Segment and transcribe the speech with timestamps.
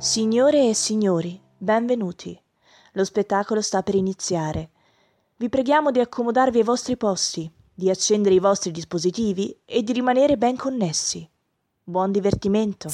[0.00, 2.34] Signore e signori, benvenuti.
[2.92, 4.70] Lo spettacolo sta per iniziare.
[5.36, 10.38] Vi preghiamo di accomodarvi ai vostri posti, di accendere i vostri dispositivi e di rimanere
[10.38, 11.28] ben connessi.
[11.84, 12.88] Buon divertimento.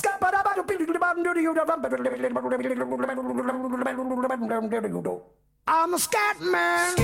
[5.69, 6.95] I'm a scat man.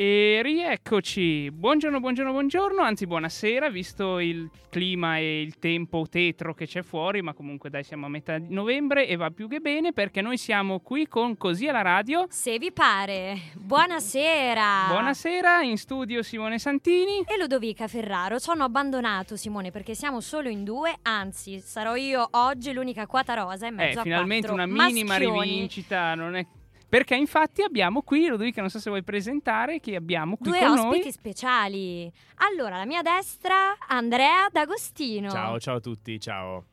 [0.00, 6.68] E rieccoci, buongiorno, buongiorno, buongiorno, anzi buonasera, visto il clima e il tempo tetro che
[6.68, 10.22] c'è fuori, ma comunque dai siamo a metà novembre e va più che bene perché
[10.22, 12.26] noi siamo qui con Così alla radio.
[12.28, 14.84] Se vi pare, buonasera.
[14.86, 17.24] Buonasera, in studio Simone Santini.
[17.26, 22.24] E Ludovica Ferraro, ci hanno abbandonato Simone perché siamo solo in due, anzi sarò io
[22.30, 25.50] oggi l'unica quota rosa in mezzo eh, a finalmente quattro una minima maschioni.
[25.50, 26.46] rivincita, non è...
[26.88, 30.70] Perché infatti abbiamo qui, Ludovica, non so se vuoi presentare chi abbiamo qui Due con
[30.78, 31.12] ospiti noi.
[31.12, 32.12] speciali.
[32.36, 35.28] Allora, alla mia destra Andrea D'Agostino.
[35.28, 36.64] Ciao, ciao a tutti, ciao.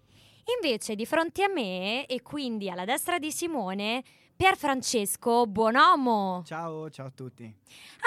[0.62, 4.04] Invece di fronte a me e quindi alla destra di Simone,
[4.38, 6.44] Pier Francesco Buonomo.
[6.46, 7.54] Ciao, ciao a tutti.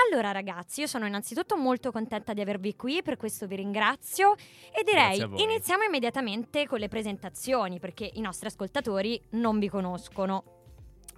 [0.09, 4.35] Allora ragazzi, io sono innanzitutto molto contenta di avervi qui, per questo vi ringrazio
[4.73, 10.58] e direi iniziamo immediatamente con le presentazioni perché i nostri ascoltatori non vi conoscono.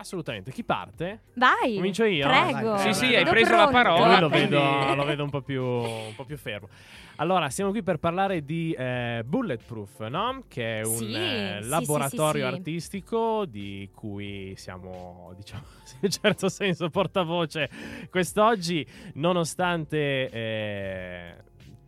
[0.01, 1.25] Assolutamente, chi parte?
[1.35, 1.75] Vai!
[1.75, 2.27] Comincio io?
[2.27, 2.79] Prego.
[2.79, 3.73] Sì, sì, hai preso la pronto.
[3.73, 4.07] parola.
[4.13, 6.71] Lui lo vedo, lo vedo un, po più, un po' più fermo.
[7.17, 10.45] Allora, siamo qui per parlare di eh, Bulletproof, no?
[10.49, 12.57] Che è un Sì, eh, laboratorio sì, sì, sì.
[12.57, 17.69] artistico di cui siamo, diciamo, in un certo senso portavoce
[18.09, 21.35] quest'oggi, nonostante eh,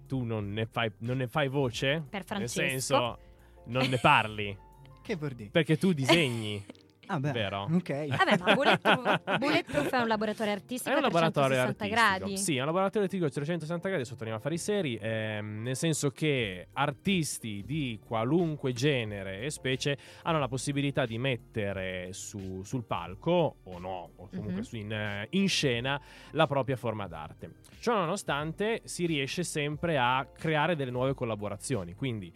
[0.07, 2.61] tu non ne, fai, non ne fai voce, Per nel Francesco.
[2.61, 3.19] senso
[3.69, 4.55] non ne parli,
[5.01, 5.49] Che vuol dire?
[5.49, 6.63] perché tu disegni.
[7.13, 7.69] Ah, beh, Vero.
[7.73, 8.07] Ok.
[8.09, 12.19] Vabbè, ma Bulletproof, Bulletproof è un laboratorio artistico È un a laboratorio 360 artistico.
[12.27, 12.39] gradi.
[12.39, 16.11] Sì, è un laboratorio artistico a 360 gradi sotto anima affari seri, ehm, nel senso
[16.11, 23.57] che artisti di qualunque genere e specie hanno la possibilità di mettere su- sul palco,
[23.65, 24.61] o no, o comunque Mhm.
[24.63, 26.01] su in, eh, in scena,
[26.31, 27.51] la propria forma d'arte.
[27.81, 32.33] Ciò nonostante si riesce sempre a creare delle nuove collaborazioni, quindi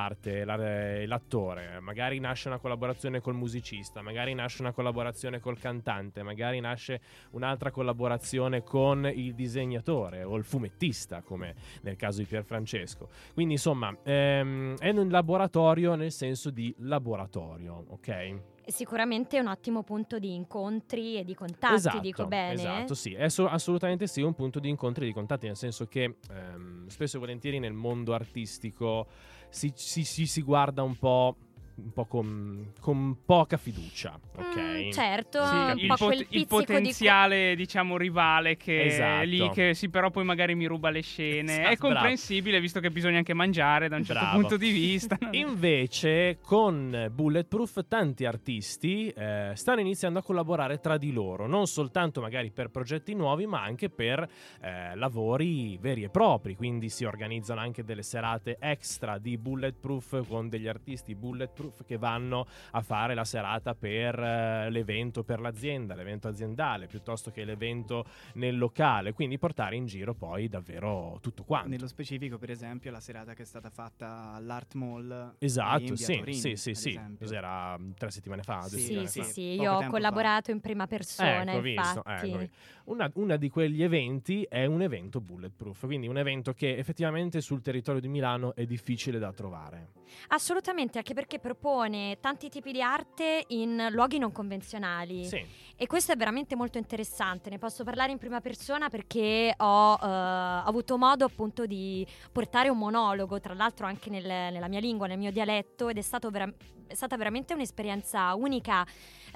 [0.00, 6.22] parte la- l'attore, magari nasce una collaborazione col musicista, magari nasce una collaborazione col cantante,
[6.22, 7.00] magari nasce
[7.32, 13.08] un'altra collaborazione con il disegnatore o il fumettista, come nel caso di Pierfrancesco.
[13.34, 18.40] Quindi, insomma, ehm, è un laboratorio nel senso di laboratorio, ok?
[18.66, 22.52] Sicuramente è un ottimo punto di incontri e di contatti, esatto, dico bene.
[22.52, 25.86] Esatto, sì, è so- assolutamente sì un punto di incontri e di contatti, nel senso
[25.86, 29.08] che ehm, spesso e volentieri nel mondo artistico
[29.50, 31.36] si, si- si- si guarda un po',
[31.82, 34.86] un po' con, con poca fiducia, ok?
[34.86, 38.84] Mm, certo, Sì, un il, po' pot- quel il pizzico di potenziale, diciamo, rivale che
[38.84, 39.22] Esatto.
[39.22, 41.52] è lì, che sì, però poi magari mi ruba le scene.
[41.52, 44.40] Esatto, è comprensibile, visto che bisogna anche mangiare da un certo Bravo.
[44.40, 45.18] punto di vista.
[45.32, 52.20] Invece con Bulletproof tanti artisti eh, stanno iniziando a collaborare tra di loro, non soltanto
[52.20, 54.28] magari per progetti nuovi, ma anche per
[54.60, 56.54] eh, lavori veri e propri.
[56.56, 62.46] Quindi si organizzano anche delle serate extra di Bulletproof con degli artisti Bulletproof che vanno
[62.72, 68.04] a fare la serata per eh, l'evento per l'azienda, l'evento aziendale, piuttosto che l'evento
[68.34, 69.12] nel locale.
[69.12, 71.68] Quindi portare in giro poi davvero tutto quanto.
[71.68, 75.34] Nello specifico, per esempio, la serata che è stata fatta all'Art Mall.
[75.38, 77.00] Esatto, sì, Torino, sì, sì, sì.
[77.18, 78.62] Cos'era mm, tre settimane fa?
[78.62, 79.26] Sì, Sì, settimane sì, fa.
[79.26, 82.30] sì, poco io ho collaborato in prima persona, Ecco, visto, infatti.
[82.30, 82.52] ecco,
[82.84, 87.60] una, una di quegli eventi è un evento bulletproof, quindi un evento che effettivamente sul
[87.62, 89.92] territorio di Milano è difficile da trovare.
[90.28, 95.26] Assolutamente, anche perché propone tanti tipi di arte in luoghi non convenzionali.
[95.26, 95.44] Sì,
[95.76, 100.06] E questo è veramente molto interessante, ne posso parlare in prima persona perché ho eh,
[100.06, 105.18] avuto modo appunto di portare un monologo, tra l'altro anche nel- nella mia lingua, nel
[105.18, 106.52] mio dialetto ed è, stato vera-
[106.86, 108.86] è stata veramente un'esperienza unica.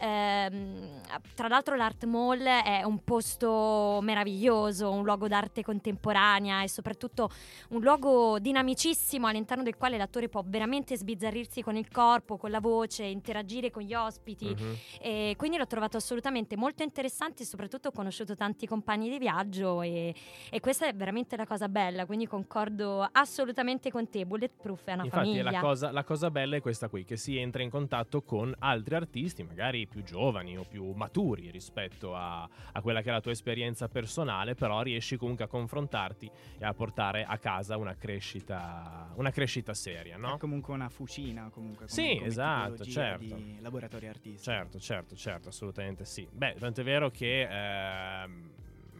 [0.00, 1.00] Ehm,
[1.34, 7.30] tra l'altro l'Art Mall è un posto meraviglioso, un luogo d'arte contemporanea e soprattutto
[7.70, 12.03] un luogo dinamicissimo all'interno del quale l'attore può veramente sbizzarrirsi con il corpo,
[12.38, 14.54] con la voce, interagire con gli ospiti.
[14.56, 14.76] mhm.
[15.00, 19.82] E quindi l'ho trovato assolutamente molto interessante e soprattutto ho conosciuto tanti compagni di viaggio
[19.82, 20.14] e,
[20.50, 25.04] e questa è veramente la cosa bella, quindi concordo assolutamente con te, Bulletproof è una
[25.04, 25.50] Infatti famiglia.
[25.50, 28.94] la cosa, la cosa bella è questa qui, che si entra in contatto con altri
[28.94, 33.32] artisti, magari più giovani o più maturi rispetto a, a quella che è la tua
[33.32, 39.30] esperienza personale, però riesci comunque a confrontarti e a portare a casa una crescita, una
[39.30, 40.36] crescita seria, no?
[40.36, 41.88] È comunque una fucina, comunque.
[41.94, 43.37] Sì, esatto, certo.
[43.37, 44.43] Di laboratorio artistico.
[44.43, 46.29] Certo, certo, certo, assolutamente sì.
[46.32, 48.52] Beh, tant'è vero che ehm,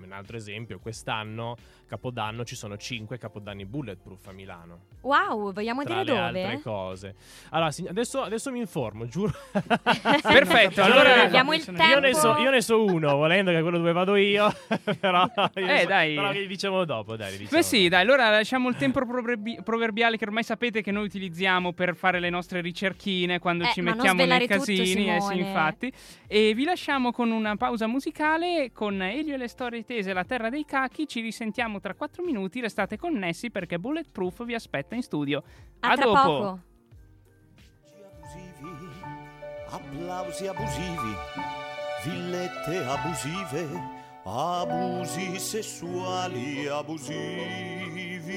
[0.02, 4.81] un altro esempio, quest'anno, Capodanno, ci sono 5 Capodanni Bulletproof a Milano.
[5.02, 6.42] Wow, vogliamo Tra dire le dove?
[6.44, 7.14] altre cose.
[7.50, 9.32] Allora, adesso, adesso mi informo, giuro.
[10.22, 11.92] Perfetto, allora abbiamo il io ne- tempo.
[11.94, 14.52] Io ne, so, io ne so uno, volendo che è quello dove vado io.
[14.98, 16.14] però, io Eh, so- dai.
[16.14, 17.36] però vi diciamo dopo, dai.
[17.36, 21.04] diciamo Beh sì, dai, allora lasciamo il tempo proverbi- proverbiale che ormai sapete che noi
[21.04, 25.38] utilizziamo per fare le nostre ricerchine quando Eh, ci mettiamo nei tutto, casini, eh sì,
[25.38, 25.92] infatti.
[26.26, 30.48] E vi lasciamo con una pausa musicale con Elio e le storie tese, la terra
[30.50, 31.06] dei cachi.
[31.06, 35.42] Ci risentiamo tra 4 minuti, restate connessi perché Bulletproof vi aspetta in studio.
[35.81, 36.22] A, A tra dopo.
[36.22, 36.60] poco.
[38.25, 38.88] abusivi,
[39.69, 41.14] applausi abusivi,
[42.06, 43.69] villette abusive,
[44.25, 48.32] abusi sessuali abusivi.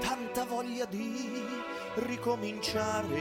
[0.00, 1.42] Tanta voglia di
[1.94, 3.20] ricominciare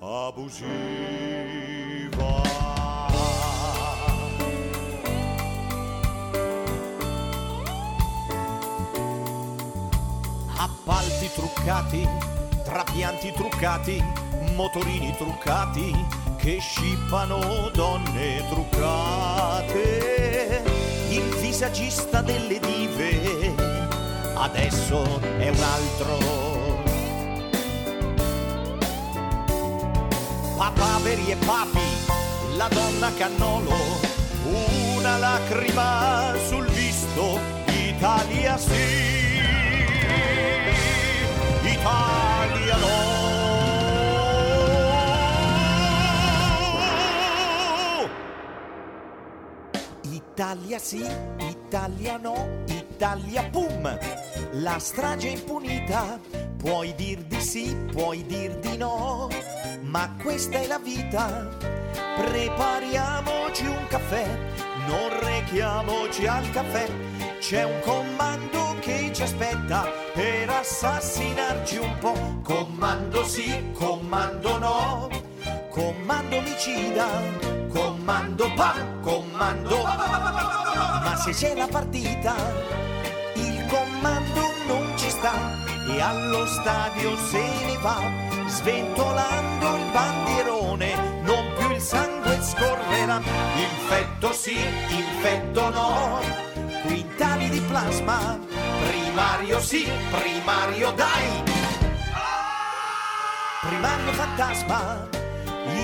[0.00, 1.77] abusiva.
[10.88, 12.08] Appalti truccati,
[12.64, 14.02] trapianti truccati,
[14.54, 15.94] motorini truccati
[16.38, 19.82] che scippano donne truccate.
[21.10, 23.54] Il visagista delle dive
[24.34, 26.16] adesso è un altro.
[30.56, 31.84] Papaveri e papi,
[32.56, 33.76] la donna cannolo,
[34.96, 39.27] una lacrima sul visto, Italia sì.
[41.70, 43.26] Italia no.
[50.02, 51.04] Italia sì,
[51.38, 53.98] Italia no, Italia pum.
[54.52, 56.18] La strage è impunita,
[56.56, 59.28] puoi dir di sì, puoi dir di no,
[59.82, 61.48] ma questa è la vita.
[62.16, 64.26] Prepariamoci un caffè,
[64.86, 66.88] non rechiamoci al caffè.
[67.40, 68.57] C'è un comando
[69.18, 69.84] ci aspetta
[70.14, 72.38] per assassinarci un po'.
[72.44, 75.08] Comando sì, comando no,
[75.70, 77.08] comando omicida,
[77.68, 79.82] comando pa, comando.
[79.82, 82.32] Ma se c'è la partita,
[83.34, 85.34] il comando non ci sta
[85.88, 88.00] e allo stadio se ne va,
[88.46, 93.20] sventolando il bandierone, non più il sangue scorrerà.
[93.56, 96.20] Infetto sì, infetto no,
[96.86, 98.38] quintali di plasma,
[98.88, 101.42] primario sì, primario dai.
[103.60, 105.08] Primario fantasma,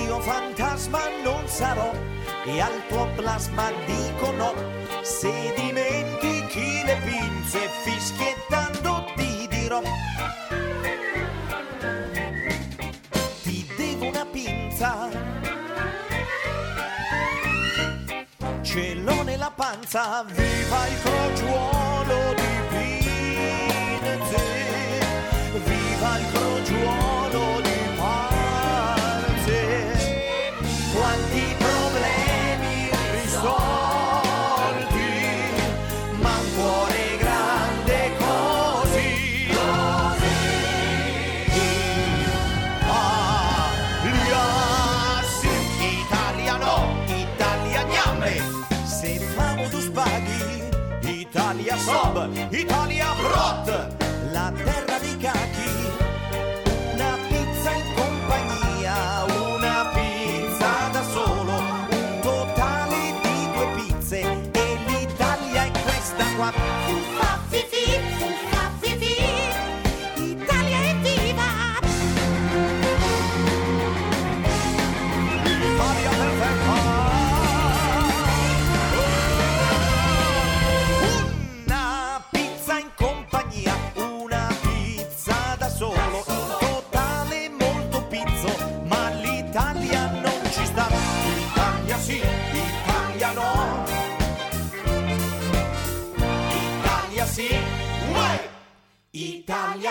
[0.03, 1.91] io fantasma non sarò
[2.45, 4.53] e al tuo plasma dico no.
[5.03, 9.81] Se dimentichi le pinze fischiettando ti dirò.
[13.43, 15.09] Ti devo una pinza.
[18.63, 22.34] Ce l'ho nella panza, viva il crogiuolo
[51.45, 53.67] Italia sob, Italia brot,
[54.31, 55.74] la terra dei cachi.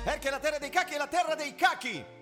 [0.03, 2.20] Perché la terra dei cachi è la terra dei cachi!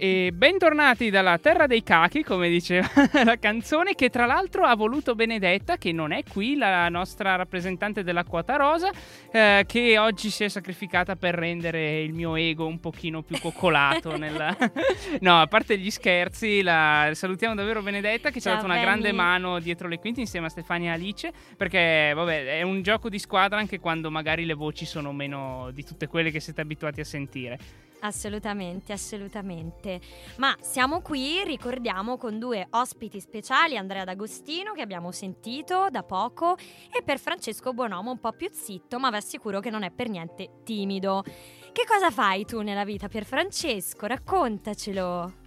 [0.00, 2.88] E bentornati dalla terra dei cachi, come diceva
[3.24, 8.04] la canzone, che tra l'altro ha voluto Benedetta, che non è qui, la nostra rappresentante
[8.04, 8.92] della quota rosa,
[9.32, 14.14] eh, che oggi si è sacrificata per rendere il mio ego un pochino più coccolato.
[14.16, 14.56] nella...
[15.20, 17.10] no, a parte gli scherzi, la...
[17.12, 18.86] salutiamo davvero Benedetta che ci ha dato una Benny.
[18.86, 23.08] grande mano dietro le quinte insieme a Stefania e Alice, perché vabbè, è un gioco
[23.08, 27.00] di squadra anche quando magari le voci sono meno di tutte quelle che siete abituati
[27.00, 27.86] a sentire.
[28.00, 30.00] Assolutamente, assolutamente.
[30.36, 36.56] Ma siamo qui, ricordiamo, con due ospiti speciali, Andrea D'Agostino che abbiamo sentito da poco
[36.56, 40.08] e per Francesco Buonomo un po' più zitto, ma vi assicuro che non è per
[40.08, 41.24] niente timido.
[41.24, 44.06] Che cosa fai tu nella vita per Francesco?
[44.06, 45.46] Raccontacelo.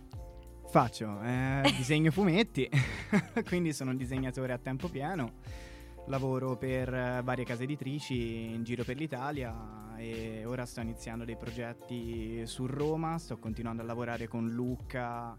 [0.70, 2.70] Faccio, eh, disegno fumetti,
[3.46, 5.34] quindi sono un disegnatore a tempo pieno.
[6.08, 11.38] Lavoro per eh, varie case editrici in giro per l'Italia e ora sto iniziando dei
[11.38, 15.38] progetti su Roma, sto continuando a lavorare con Lucca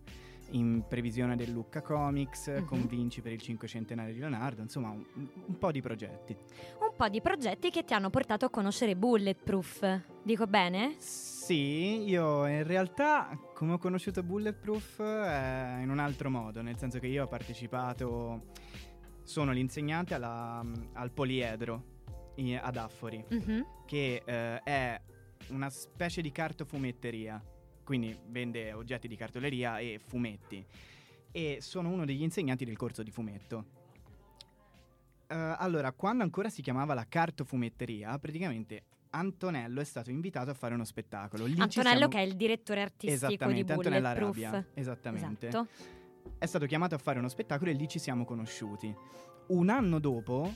[0.55, 2.65] in previsione del Lucca Comics, Mhm.
[2.67, 6.37] con Vinci per il cinquecentenario di Leonardo, insomma un, un po' di progetti.
[6.81, 10.01] Un po' di progetti che ti hanno portato a conoscere Bulletproof.
[10.23, 10.95] Dico bene?
[10.99, 16.99] Sì, io in realtà come ho conosciuto Bulletproof eh, in un altro modo, nel senso
[16.99, 18.43] che io ho partecipato,
[19.33, 20.63] sono l'insegnante alla-
[20.93, 22.01] al poliedro
[22.37, 23.67] i- ad Affori, Mhm.
[23.87, 25.01] che eh, è
[25.49, 27.43] una specie di cartofumetteria,
[27.83, 30.63] quindi vende oggetti di cartoleria e fumetti.
[31.33, 33.65] E sono uno degli insegnanti del corso di fumetto.
[35.29, 38.83] Eh, allora, quando ancora si chiamava la cartofumetteria, praticamente
[39.15, 41.47] Antonello è stato invitato a fare uno spettacolo.
[41.47, 44.43] Lì Antonello siamo- che è il direttore artistico di Esattamente, Antonella Bulletproof.
[44.53, 44.71] Arabia.
[44.75, 45.49] Esattamente.
[45.49, 45.69] Esatto.
[46.39, 48.95] È stato chiamato a fare uno spettacolo e lì ci siamo conosciuti.
[49.49, 50.53] Un anno dopo,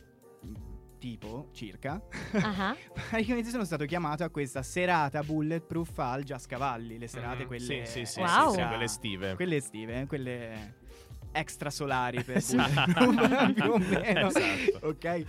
[0.98, 2.00] tipo circa,
[2.42, 7.46] Ah, praticamente sono stato chiamato a questa serata Bulletproof al Giascavalli, le serate Mhm.
[7.46, 8.50] quelle Sì, sì, sì, Wow.
[8.54, 9.34] sì, sì, quelle estive.
[9.34, 10.74] Quelle estive, quelle
[11.32, 13.06] extrasolari per Esatto.
[13.52, 14.26] Più o meno.
[14.28, 14.86] Esatto.
[14.88, 15.24] Ok.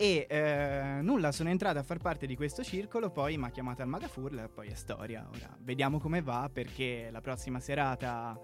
[0.00, 3.82] E eh, nulla, sono entrato a far parte di questo circolo, poi mi ha chiamato
[3.82, 5.26] al Magafurla e poi è storia.
[5.34, 8.38] Ora vediamo come va perché la prossima serata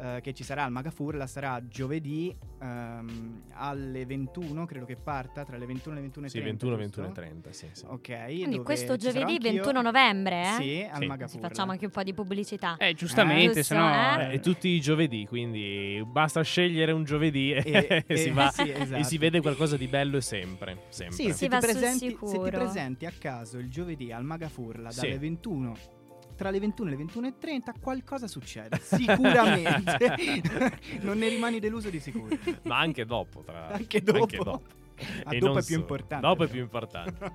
[0.00, 5.56] eh, che ci sarà al Magafurla sarà giovedì ehm, alle 21, credo che parta tra
[5.56, 6.66] le 21 e le 21 e Sì, 30.
[6.66, 7.00] 21, giusto?
[7.02, 7.84] 21 e 30, sì, sì.
[7.86, 8.24] Ok.
[8.24, 9.52] Quindi questo giovedì anch'io.
[9.52, 10.54] 21 novembre, eh?
[10.60, 11.00] Sì, al Sì.
[11.02, 11.48] Ci Magafurla.
[11.48, 12.76] facciamo anche un po' di pubblicità.
[12.78, 13.94] Eh, giustamente, Ah, se no...
[13.94, 14.24] eh?
[14.30, 18.32] Eh, e tutti i giovedì, quindi basta scegliere un giovedì e, E- e si e-
[18.32, 19.02] va sì, e esatto.
[19.04, 20.94] si vede qualcosa di bello sempre.
[20.96, 21.16] Sempre.
[21.16, 24.24] Sì, Si se ti, va sul presenti, se ti presenti a caso il giovedì al
[24.24, 25.00] Magafurla Sì.
[25.00, 25.76] dalle 21
[26.36, 30.14] tra le 21 e le 21 e 30 qualcosa succede sicuramente
[31.00, 34.26] non ne rimani deluso di sicuro Ma anche dopo, tra Anche dopo.
[34.44, 34.62] dopo.
[35.24, 35.80] Ma E dopo è più solo.
[35.80, 36.52] importante, Dopo è però.
[36.52, 37.32] più importante.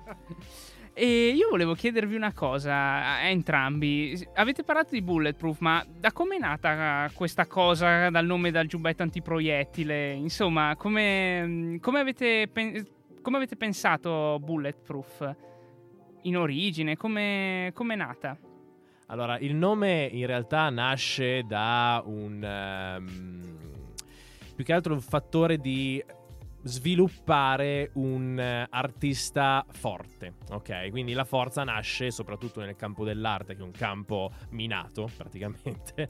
[0.94, 4.20] E io volevo chiedervi una cosa a entrambi.
[4.34, 9.02] Avete parlato di Bulletproof, ma da come è nata questa cosa dal nome dal giubbetto
[9.02, 10.12] antiproiettile?
[10.12, 12.84] Insomma, come, come avete, pen-
[13.22, 15.36] come avete pensato Bulletproof
[16.22, 16.96] in origine?
[16.96, 18.36] Come è nata?
[19.06, 22.42] Allora, il nome in realtà nasce da un...
[22.42, 23.56] ehm,
[24.54, 26.02] più che altro un fattore di
[26.62, 30.90] sviluppare un eh, artista forte, ok?
[30.90, 36.08] Quindi la forza nasce soprattutto nel campo dell'arte, che è un campo minato praticamente,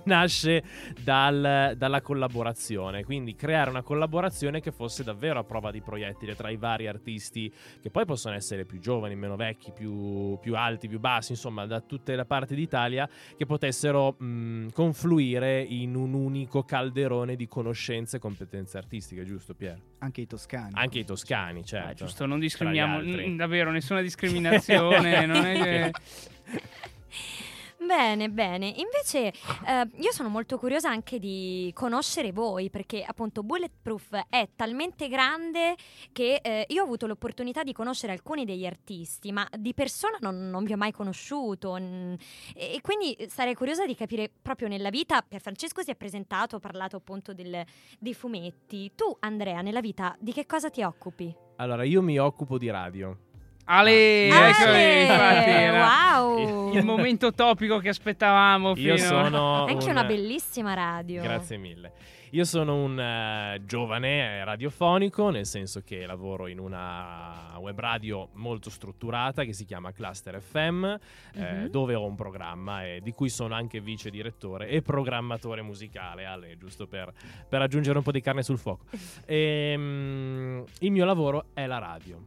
[0.04, 0.62] nasce
[1.02, 6.50] dal- dalla collaborazione, quindi creare una collaborazione che fosse davvero a prova di proiettile tra
[6.50, 11.00] i vari artisti che poi possono essere più giovani, meno vecchi, più, più alti, più
[11.00, 17.36] bassi, insomma da tutte le parti d'Italia che potessero mh, confluire in un unico calderone
[17.36, 19.92] di conoscenze e competenze artistiche, giusto Pier?
[19.98, 21.90] anche i toscani Anche i toscani, certo.
[21.90, 25.24] Eh, giusto, non discriminiamo n- davvero nessuna discriminazione.
[25.26, 25.92] non è che...
[27.86, 28.68] Bene, bene.
[28.68, 29.26] Invece
[29.66, 35.74] eh, io sono molto curiosa anche di conoscere voi perché appunto Bulletproof è talmente grande
[36.12, 40.48] che eh, io ho avuto l'opportunità di conoscere alcuni degli artisti, ma di persona non,
[40.50, 41.76] non vi ho mai conosciuto.
[41.78, 42.14] mm,
[42.54, 46.60] E, quindi sarei curiosa di capire proprio nella vita, per Francesco si è presentato, ha
[46.60, 47.64] parlato appunto del-
[47.98, 48.92] dei fumetti.
[48.94, 51.34] Tu Andrea, nella vita di che cosa ti occupi?
[51.56, 53.16] Allora, io mi occupo di radio.
[53.66, 55.02] Ale, Ah, Ale!
[55.02, 56.74] infatti era wow!
[56.74, 61.22] il momento topico che aspettavamo fino Io sono Anche un- una bellissima radio.
[61.22, 61.92] Grazie mille.
[62.34, 68.70] Io sono un eh, giovane radiofonico, nel senso che lavoro in una web radio molto
[68.70, 70.98] strutturata che si chiama Cluster FM, eh,
[71.52, 71.68] Mhm.
[71.70, 76.56] dove ho un programma e di cui sono anche vice direttore e programmatore musicale, Ale,
[76.58, 77.12] giusto per,
[77.48, 78.84] per aggiungere un po' di carne sul fuoco.
[79.26, 82.20] Ehm, il mio lavoro è la radio.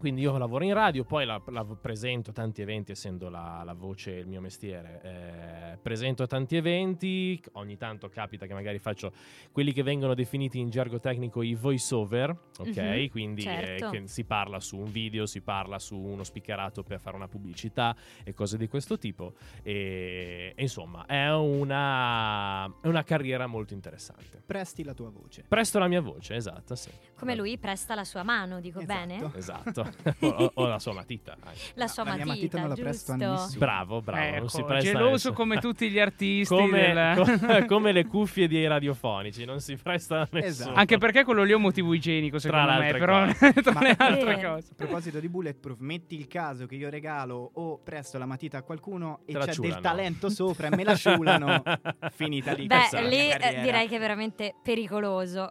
[0.00, 3.74] Quindi io lavoro in radio, poi la, la presento a tanti eventi, essendo la, la
[3.74, 5.00] voce il mio mestiere.
[5.02, 9.12] Eh, presento a tanti eventi, ogni tanto capita che magari faccio
[9.52, 12.30] quelli che vengono definiti in gergo tecnico i voice over,
[12.60, 12.76] ok?
[12.76, 13.88] Mhm, Quindi certo.
[13.88, 17.28] eh, che si parla su un video, si parla su uno speakerato per fare una
[17.28, 19.34] pubblicità e cose di questo tipo.
[19.62, 24.42] E, e insomma, è una, è una carriera molto interessante.
[24.46, 25.44] Presti la tua voce.
[25.46, 26.90] Presto la mia voce, esatto, sì.
[27.18, 28.98] Come lui presta la sua mano, dico Esatto.
[28.98, 29.30] bene?
[29.34, 29.89] Esatto,
[30.20, 31.36] o, o la sua matita.
[31.74, 33.30] La sua la mia matita, matita non la presto a giusto?
[33.32, 33.58] nessuno.
[33.58, 34.24] Bravo, bravo.
[34.26, 36.54] non Ecco, si presta geloso come tutti gli artisti.
[36.54, 40.44] come, del- co- come le cuffie dei radiofonici, non si presta a nessuno.
[40.44, 40.78] Esatto.
[40.78, 42.92] Anche perché quello lì è un motivo igienico, Tra secondo me.
[42.92, 44.54] Però, tra Ma- le altre Vero.
[44.54, 44.68] cose.
[44.72, 48.62] A proposito di Bulletproof, metti il caso che io regalo o presto la matita a
[48.62, 49.74] qualcuno e c'è ciulano.
[49.74, 51.62] del talento sopra e me la ciulano,
[52.12, 52.66] finita lì.
[52.66, 55.50] Beh, lì eh, direi che è veramente pericoloso.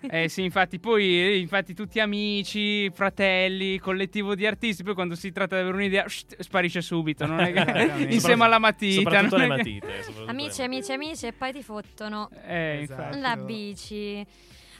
[0.00, 5.30] Eh sì, infatti, poi eh, infatti tutti amici, fratelli, collettivo di artisti, poi quando si
[5.32, 9.02] tratta di avere un'idea, sht, sparisce subito, non è che- insieme alla matita.
[9.02, 10.02] Soprattutto non le è che- matite.
[10.02, 13.18] soprattutto Amici, amici, amici, e poi ti fottono Eh, Esatto.
[13.18, 14.24] la bici.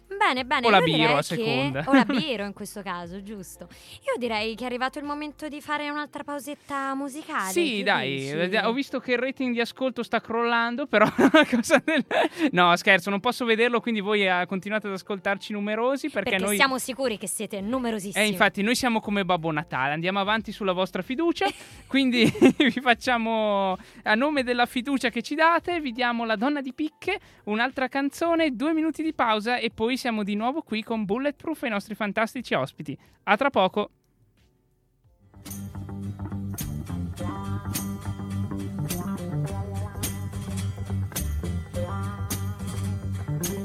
[0.06, 0.66] Bene, bene.
[0.66, 1.84] O la biro, a che- seconda.
[1.86, 3.68] O la biro in questo caso, giusto.
[4.06, 7.50] Io direi che è arrivato il momento di fare un'altra pausetta musicale.
[7.50, 8.56] Sì, che dai, dici?
[8.56, 11.06] ho visto che il rating di ascolto sta crollando, però
[11.50, 12.04] cosa del...
[12.52, 16.56] No, scherzo, non posso vederlo, quindi voi eh, continuate ad ascoltarci numerosi perché, Perché noi...
[16.56, 18.24] siamo sicuri che siete numerosissimi.
[18.24, 21.46] Eh, infatti, noi siamo come Babbo Natale, andiamo avanti sulla vostra fiducia,
[21.86, 26.72] quindi vi facciamo, a nome della fiducia che ci date, vi diamo La donna di
[26.72, 31.62] picche, un'altra canzone, due minuti di pausa e poi siamo di nuovo qui con Bulletproof
[31.62, 32.98] e i nostri fantastici ospiti.
[33.24, 33.90] A tra poco.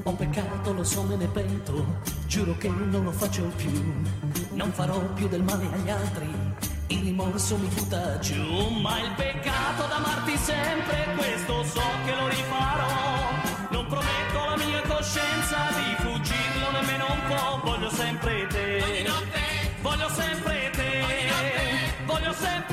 [0.04, 1.86] Ho peccato, lo so, me ne pento,
[2.26, 3.70] giuro che non lo faccio più.
[4.54, 6.28] Non farò più del male agli altri,
[6.88, 8.70] il rimorso mi butta giù.
[8.82, 12.88] Ma il peccato d'amarti sempre, questo so che lo rifarò.
[13.70, 15.99] Non prometto alla mia coscienza di
[17.90, 19.06] Voglio sempre te,
[19.82, 21.04] voglio sempre te,
[22.06, 22.69] voglio sempre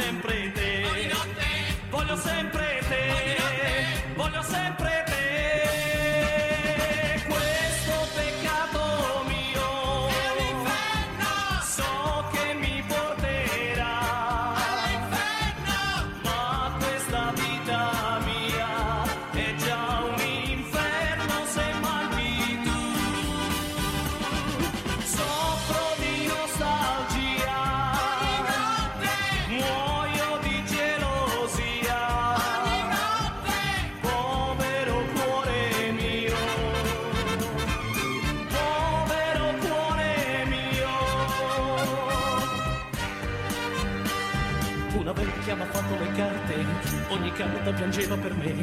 [0.00, 1.10] sempre te,
[1.90, 4.37] voglio sempre te, voglio
[47.18, 48.54] ogni carta piangeva per me.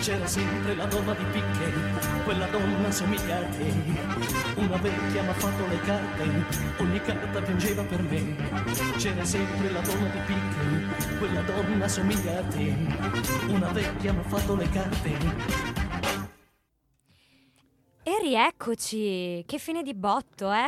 [0.00, 1.72] C'era sempre la donna di picche,
[2.24, 3.72] quella donna somiglia a te.
[4.54, 6.22] Una vecchia mi ha fatto le carte,
[6.78, 8.36] ogni carta piangeva per me.
[8.96, 12.74] C'era sempre la donna di picche, quella donna somiglia a te.
[13.48, 15.83] Una vecchia mi ha fatto le carte,
[18.24, 20.66] rieccoci, che fine di botto, eh?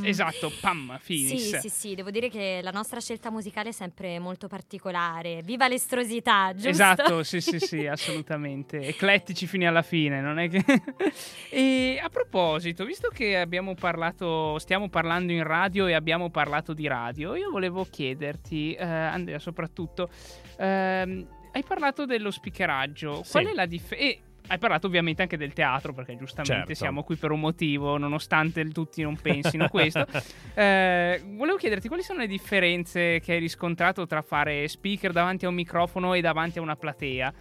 [0.04, 1.56] Esatto, pam, finis.
[1.56, 5.40] Sì, sì, sì, devo dire che la nostra scelta musicale è sempre molto particolare.
[5.42, 6.68] Viva l'estrosità, giusto?
[6.68, 8.80] Esatto, sì, sì, sì, assolutamente.
[8.80, 10.62] Eclettici fino alla fine, non è che...
[11.50, 16.86] e a proposito, visto che abbiamo parlato, stiamo parlando in radio e abbiamo parlato di
[16.86, 20.10] radio, io volevo chiederti, eh, Andrea, soprattutto,
[20.58, 23.22] ehm, hai parlato dello speakeraggio.
[23.24, 23.30] Sì.
[23.32, 24.28] Qual è la differenza?
[24.50, 26.74] Hai parlato ovviamente anche del teatro, perché giustamente Certo.
[26.74, 30.06] siamo qui per un motivo, nonostante tutti non pensino questo.
[30.52, 35.48] Eh, volevo chiederti quali sono le differenze che hai riscontrato tra fare speaker davanti a
[35.48, 37.32] un microfono e davanti a una platea.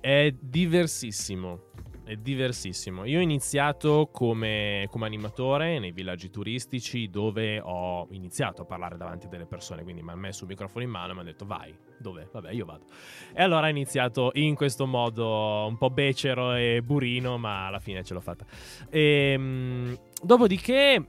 [0.00, 1.60] È diversissimo.
[2.08, 3.04] È diversissimo.
[3.04, 9.26] Io ho iniziato come, come animatore nei villaggi turistici dove ho iniziato a parlare davanti
[9.26, 9.82] a delle persone.
[9.82, 12.30] Quindi mi hanno messo un microfono in mano e mi hanno detto vai, dove?
[12.32, 12.86] Vabbè, io vado.
[13.34, 18.02] E allora ho iniziato in questo modo un po' becero e burino, ma alla fine
[18.02, 18.46] ce l'ho fatta.
[18.88, 21.08] E, dopodiché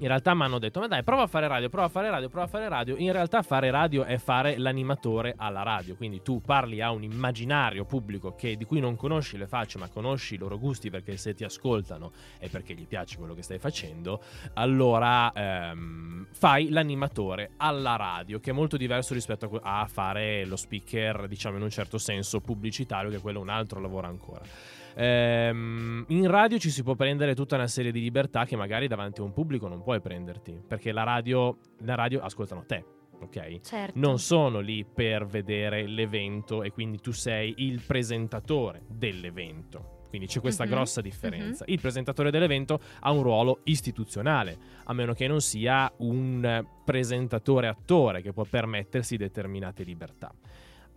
[0.00, 2.28] in realtà mi hanno detto: Ma dai, prova a fare radio, prova a fare radio,
[2.28, 2.96] prova a fare radio.
[2.96, 5.94] In realtà, fare radio è fare l'animatore alla radio.
[5.94, 9.88] Quindi tu parli a un immaginario pubblico che, di cui non conosci le facce, ma
[9.88, 13.58] conosci i loro gusti perché se ti ascoltano è perché gli piace quello che stai
[13.58, 14.22] facendo.
[14.54, 21.28] Allora ehm, fai l'animatore alla radio, che è molto diverso rispetto a, fare lo speaker,
[21.28, 24.42] diciamo in un certo senso pubblicitario, che quello è un altro lavoro ancora.
[24.96, 29.20] Ehm, in radio ci si può prendere tutta una serie di libertà che magari davanti
[29.20, 32.84] a un pubblico non puoi prenderti, perché la radio, la radio ascoltano te,
[33.20, 33.60] ok?
[33.60, 33.98] Certo.
[33.98, 39.98] Non sono lì per vedere l'evento e quindi tu sei il presentatore dell'evento.
[40.10, 41.64] Quindi c'è questa Mhm, grossa differenza.
[41.68, 48.20] Il presentatore dell'evento ha un ruolo istituzionale, a meno che non sia un presentatore attore
[48.20, 50.34] che può permettersi determinate libertà.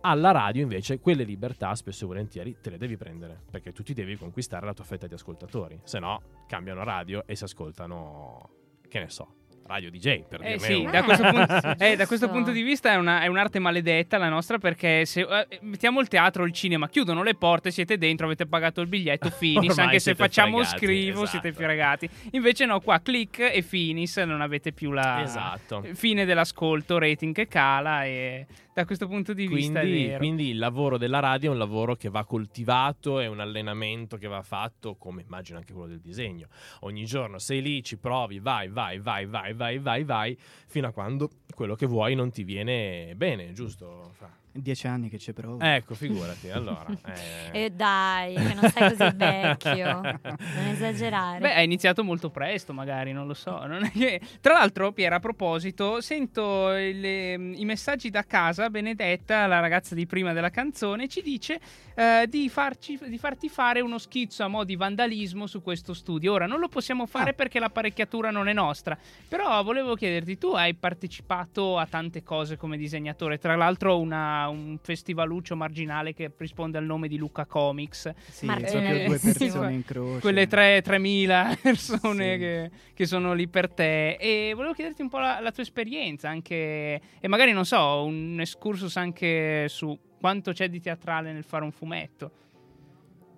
[0.06, 3.94] Alla radio invece quelle libertà spesso e volentieri te le devi prendere, perché tu ti
[3.94, 8.50] devi conquistare la tua fetta di ascoltatori, se no cambiano radio e si ascoltano,
[8.86, 12.28] che ne so, radio DJ per Eh dirne sì, da questo, punto, eh, da questo
[12.28, 16.08] punto di vista è, una- è un'arte maledetta la nostra perché se eh, mettiamo il
[16.08, 19.98] teatro o il cinema, chiudono le porte, siete dentro, avete pagato il biglietto, finis, anche
[20.00, 21.26] se facciamo fregati, scrivo esatto.
[21.40, 22.08] siete fregati.
[22.32, 25.82] Invece no, qua click e finis, non avete più la Esatto.
[25.94, 30.18] fine dell'ascolto, rating che cala e da questo punto di vista è Quindi, vero.
[30.18, 34.26] quindi il lavoro della radio è un lavoro che va coltivato, è un allenamento che
[34.26, 36.48] va fatto, come immagino anche quello del disegno.
[36.80, 40.36] Ogni giorno sei lì, ci provi, vai, vai, vai, vai, vai, vai, vai,
[40.66, 44.10] fino a quando quello che vuoi non ti viene bene, giusto?
[44.14, 44.43] Fra?
[44.56, 45.58] Dieci anni che ci provo.
[45.60, 46.86] Ecco, figurati, allora.
[47.52, 47.64] eh.
[47.64, 50.00] E dai, che non sei così vecchio.
[50.00, 51.40] Non esagerare.
[51.40, 53.66] Beh, hai iniziato molto presto, magari, non lo so.
[53.66, 58.70] non è che- Tra l'altro, Piera, a proposito, sento le- i messaggi da casa.
[58.70, 61.58] Benedetta, la ragazza di prima della canzone, ci dice
[61.96, 66.32] eh, di, farci- di farti fare uno schizzo a mo' di vandalismo su questo studio.
[66.32, 67.34] Ora, non lo possiamo fare Ah.
[67.34, 68.96] perché l'apparecchiatura non è nostra.
[69.28, 73.38] Però volevo chiederti, tu hai partecipato a tante cose come disegnatore.
[73.38, 78.12] Tra l'altro, una- un festivaluccio marginale che risponde al nome di Luca Comics.
[78.28, 79.74] Sì, Martina, proprio due sì, persone sì.
[79.74, 80.20] in croce.
[80.20, 82.38] quelle tre- 3.000 persone Sì.
[82.38, 84.12] che, che sono lì per te.
[84.16, 88.38] E volevo chiederti un po' la, la tua esperienza anche, e magari non so, un
[88.40, 92.30] excursus anche su quanto c'è di teatrale nel fare un fumetto.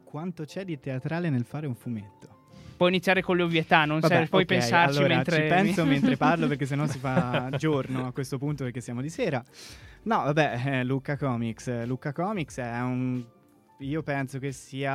[0.04, 2.35] Quanto c'è di teatrale nel fare un fumetto?
[2.76, 5.36] Puoi iniziare con le ovvietà, non Vabbè, serve, puoi ok, pensarci allora, mentre...
[5.36, 9.08] ci penso mentre parlo perché sennò si fa giorno a questo punto perché siamo di
[9.08, 9.42] sera.
[10.02, 11.84] No, vabbè, eh, Luca Comics.
[11.86, 13.24] Luca Comics è un
[13.80, 14.94] io penso che sia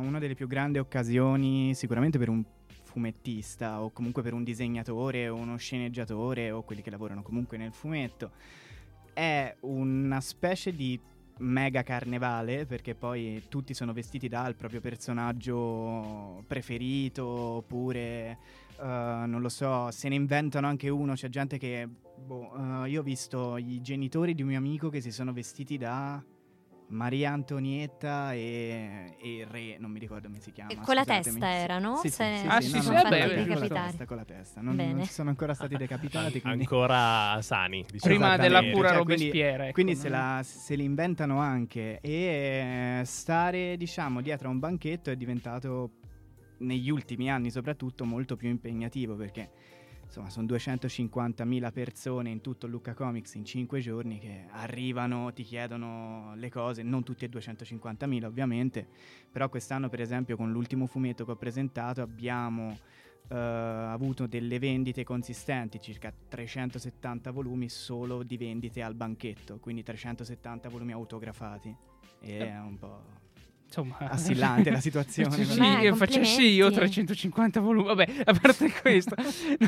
[0.00, 2.44] una delle più grandi occasioni sicuramente per un
[2.84, 7.72] fumettista o comunque per un disegnatore o uno sceneggiatore o quelli che lavorano comunque nel
[7.72, 8.30] fumetto.
[9.12, 10.98] È una specie di
[11.38, 18.38] mega carnevale perché poi tutti sono vestiti dal proprio personaggio preferito oppure
[18.80, 18.84] eh,
[19.26, 23.04] non lo so se ne inventano anche uno c'è gente che boh, eh, io ho
[23.04, 26.22] visto i genitori di un mio amico che si sono vestiti da
[26.90, 31.02] Maria Antonietta e, e il re non mi ricordo come si chiama E con la
[31.02, 31.38] scusatemi.
[31.38, 31.96] testa erano?
[31.96, 33.46] sì, sì, sì, Ah, sì, sì, sì, no, testa, giusto.
[33.48, 34.60] con la testa, con la testa.
[34.62, 38.14] Non, non ci sono ancora stati decapitati quindi Ancora sani, diciamo.
[38.14, 39.36] Prima Esattamente, della pura cioè, Robespierre.
[39.50, 39.72] Quindi, ecco.
[39.72, 45.10] quindi se, la- se li inventano anche e eh, stare, diciamo, dietro a un banchetto
[45.10, 45.90] è diventato
[46.60, 49.50] negli ultimi anni soprattutto molto più impegnativo perché
[50.08, 56.32] insomma sono 250.000 persone in tutto Lucca Comics in 5 giorni che arrivano, ti chiedono
[56.34, 58.86] le cose, non tutti e 250.000 ovviamente,
[59.30, 62.76] però quest'anno per esempio con l'ultimo fumetto che ho presentato abbiamo
[63.28, 70.68] eh, avuto delle vendite consistenti, circa 370 volumi solo di vendite al banchetto, quindi 370
[70.70, 71.76] volumi autografati.
[72.20, 73.27] E è un po'
[73.68, 75.44] Insomma, assillante la situazione.
[75.44, 77.04] Sì, io facessi io complimenti.
[77.04, 77.86] 350 volumi.
[77.86, 79.14] Vabbè, a parte questo,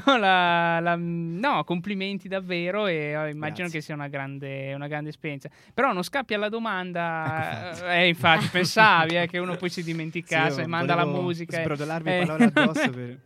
[0.07, 2.87] no, la- la- no, complimenti davvero.
[2.87, 3.71] E eh, immagino Grazie.
[3.79, 5.51] che sia una grande, una grande esperienza.
[5.75, 7.73] Però non scappi alla domanda.
[7.75, 11.59] Ecco eh, infatti, pensavi eh, che uno poi si dimenticasse, Sì, manda la musica.
[11.59, 12.25] e- Sbrodolarvi eh.
[12.27, 13.19] parole addosso per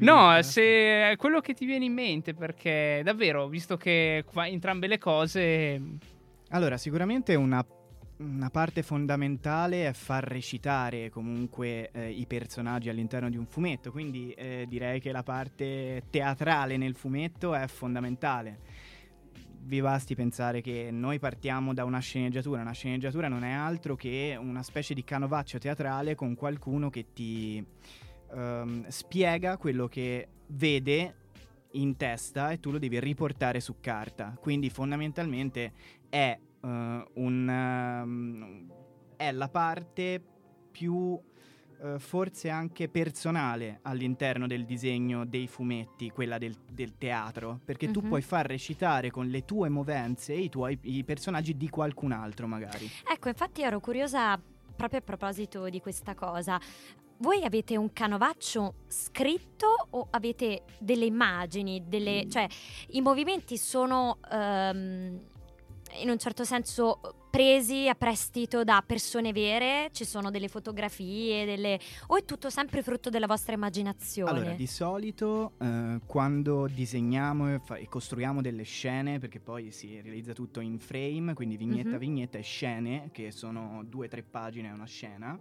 [0.00, 4.98] No, se quello che ti viene in mente, perché davvero, visto che qua entrambe le
[4.98, 5.80] cose.
[6.50, 7.64] Allora, sicuramente una
[8.18, 14.30] una parte fondamentale è far recitare comunque eh, i personaggi all'interno di un fumetto, quindi
[14.32, 18.60] eh, direi che la parte teatrale nel fumetto è fondamentale.
[19.66, 24.38] Vi basti pensare che noi partiamo da una sceneggiatura, una sceneggiatura non è altro che
[24.40, 27.64] una specie di canovaccio teatrale con qualcuno che ti
[28.32, 31.14] ehm, spiega quello che vede
[31.72, 34.36] in testa e tu lo devi riportare su carta.
[34.40, 35.72] Quindi fondamentalmente
[36.08, 38.70] è uh, un, um,
[39.16, 40.22] è la parte
[40.70, 47.90] più uh, forse anche personale all'interno del disegno dei fumetti, quella del, del teatro, perché
[47.90, 48.08] tu Mhm.
[48.08, 52.88] puoi far recitare con le tue movenze i tuoi i personaggi di qualcun altro magari.
[53.10, 54.38] Ecco, infatti ero curiosa
[54.76, 56.60] proprio a proposito di questa cosa.
[57.18, 62.46] Voi avete un canovaccio scritto o avete delle immagini, delle, cioè
[62.88, 65.18] i movimenti sono ehm,
[66.02, 71.78] in un certo senso presi a prestito da persone vere, ci sono delle fotografie, delle...
[72.06, 74.30] o è tutto sempre frutto della vostra immaginazione?
[74.30, 80.00] Allora, di solito eh, quando disegniamo e, fa- e costruiamo delle scene, perché poi si
[80.00, 81.98] realizza tutto in frame, quindi vignetta a Mhm.
[81.98, 85.38] vignetta e scene, che sono due o tre pagine a una scena.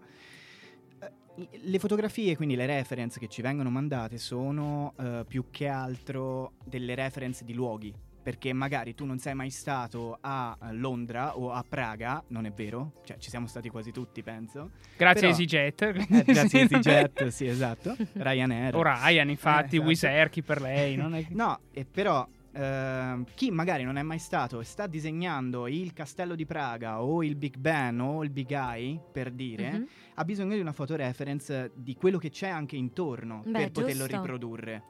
[0.99, 6.53] eh, Le fotografie, quindi le reference che ci vengono mandate, sono eh, più che altro
[6.63, 7.93] delle reference di luoghi.
[8.25, 12.51] Perché magari tu non sei mai stato a eh, Londra o a Praga, non è
[12.51, 12.93] vero?
[13.05, 14.71] Cioè, ci siamo stati quasi tutti, penso.
[14.97, 15.81] Grazie a EasyJet.
[15.83, 15.93] Eh,
[16.33, 17.95] grazie a EasyJet, sì, esatto.
[18.13, 18.75] Ryanair.
[18.75, 19.83] O Ryan, infatti, Eh, esatto.
[19.87, 20.95] Wizz Air, chi per lei.
[20.95, 21.25] È...
[21.29, 26.33] No, e però ehm, chi magari non è mai stato e sta disegnando il castello
[26.33, 29.87] di Praga o il Big Ben o il Big Eye, per dire, Mhm.
[30.15, 34.15] ha bisogno di una fotoreference di quello che c'è anche intorno Beh, per poterlo giusto.
[34.19, 34.83] riprodurre.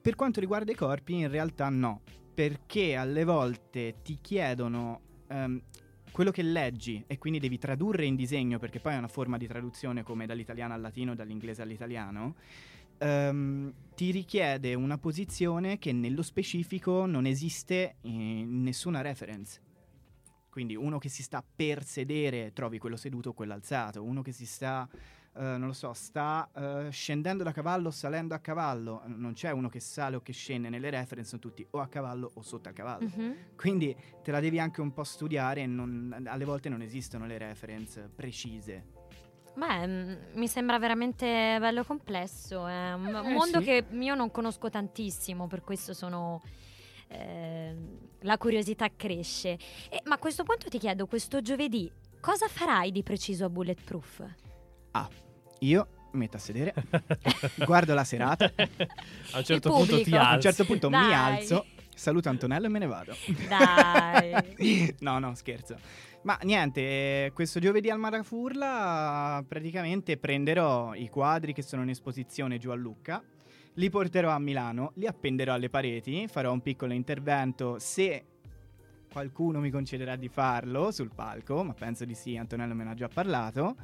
[0.00, 2.02] Per quanto riguarda i corpi, in realtà no,
[2.38, 5.60] perché alle volte ti chiedono ehm,
[6.12, 9.48] quello che leggi e quindi devi tradurre in disegno, perché poi è una forma di
[9.48, 12.36] traduzione come dall'italiano al latino, dall'inglese all'italiano.
[12.98, 19.60] ehm, ti richiede una posizione che nello specifico non esiste in nessuna reference.
[20.48, 24.30] Quindi uno che si sta per sedere trovi quello seduto o quello alzato, uno che
[24.30, 24.88] si sta,
[25.42, 29.68] non lo so, sta eh, scendendo da cavallo o salendo a cavallo, non c'è uno
[29.68, 32.74] che sale o che scende nelle reference, sono tutti o a cavallo o sotto al
[32.74, 33.08] cavallo.
[33.14, 33.36] Mhm.
[33.56, 38.10] Quindi te la devi anche un po' studiare non- alle volte non esistono le reference
[38.14, 38.96] precise.
[39.54, 42.66] Beh, mm, mi sembra veramente bello complesso.
[42.66, 43.64] È un un Eh, mondo sì.
[43.64, 46.40] che io non conosco tantissimo, per questo sono.
[47.10, 47.74] eh,
[48.20, 49.58] la curiosità cresce.
[49.88, 54.22] E- ma a questo punto ti chiedo, questo giovedì, cosa farai di preciso a Bulletproof?
[55.60, 56.72] Io mi metto a sedere,
[57.66, 58.50] guardo la serata,
[59.32, 60.16] A un certo punto ti pubblico.
[60.16, 60.40] a un alzi.
[60.42, 61.12] certo punto mi Dai.
[61.12, 63.14] alzo, saluto Antonello e me ne vado.
[63.48, 64.94] Dai.
[65.00, 65.76] no, no, scherzo.
[66.22, 66.80] Ma niente,
[67.26, 72.74] eh, questo giovedì al Marafurla praticamente prenderò i quadri che sono in esposizione giù a
[72.74, 73.22] Lucca,
[73.74, 78.24] li porterò a Milano, li appenderò alle pareti, farò un piccolo intervento se
[79.10, 82.94] qualcuno mi concederà di farlo sul palco, ma penso di sì, Antonello me ne ha
[82.94, 83.76] già parlato.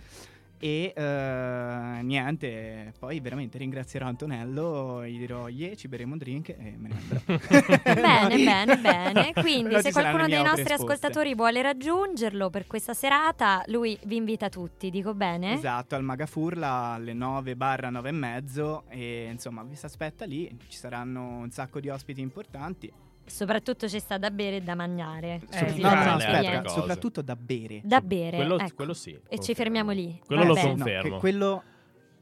[0.64, 6.74] E eh, niente, poi veramente ringrazierò Antonello, gli dirò yeah, ci berremo un drink e
[6.79, 8.00] me ne andrò.
[8.00, 9.33] bene, bene, bene.
[9.35, 10.94] Quindi, se qualcuno dei nostri opere esposte.
[10.94, 15.53] ascoltatori vuole raggiungerlo per questa serata, lui vi invita tutti, dico bene?
[15.53, 20.50] Esatto, al Magafurla alle 9 barra 9 e mezzo e insomma vi si aspetta lì,
[20.68, 22.90] ci saranno un sacco di ospiti importanti.
[23.26, 25.40] Soprattutto ci sta da bere e da mangiare.
[25.50, 27.80] Eh, così no, no, no, aspetta, soprattutto da bere.
[27.82, 28.37] Da bere.
[28.37, 28.74] Quello, ecco.
[28.74, 29.10] quello sì.
[29.10, 29.54] E ci confermo.
[29.54, 30.20] fermiamo lì.
[30.24, 30.54] Quello Va lo.
[30.54, 31.14] No, confermo.
[31.14, 31.62] che quello,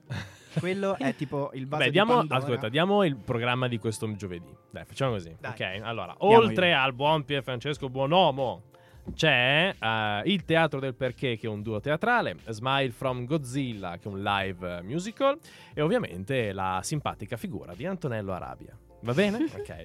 [0.59, 2.41] quello è tipo il vaso Beh, di diamo, Pandora.
[2.41, 4.55] ascolta, diamo il programma di questo giovedì.
[4.71, 5.35] Dai, facciamo così.
[5.41, 5.51] Dai.
[5.51, 6.47] Ok, allora, Diamogli.
[6.47, 8.63] oltre al buon Pier Francesco Buonomo,
[9.15, 14.09] c'è eh, il Teatro del Perché, che è un duo teatrale, Smile from Godzilla, che
[14.09, 15.39] è un live musical,
[15.75, 18.77] e ovviamente la simpatica figura di Antonello Arabia.
[19.01, 19.47] Va bene?
[19.53, 19.85] Ok.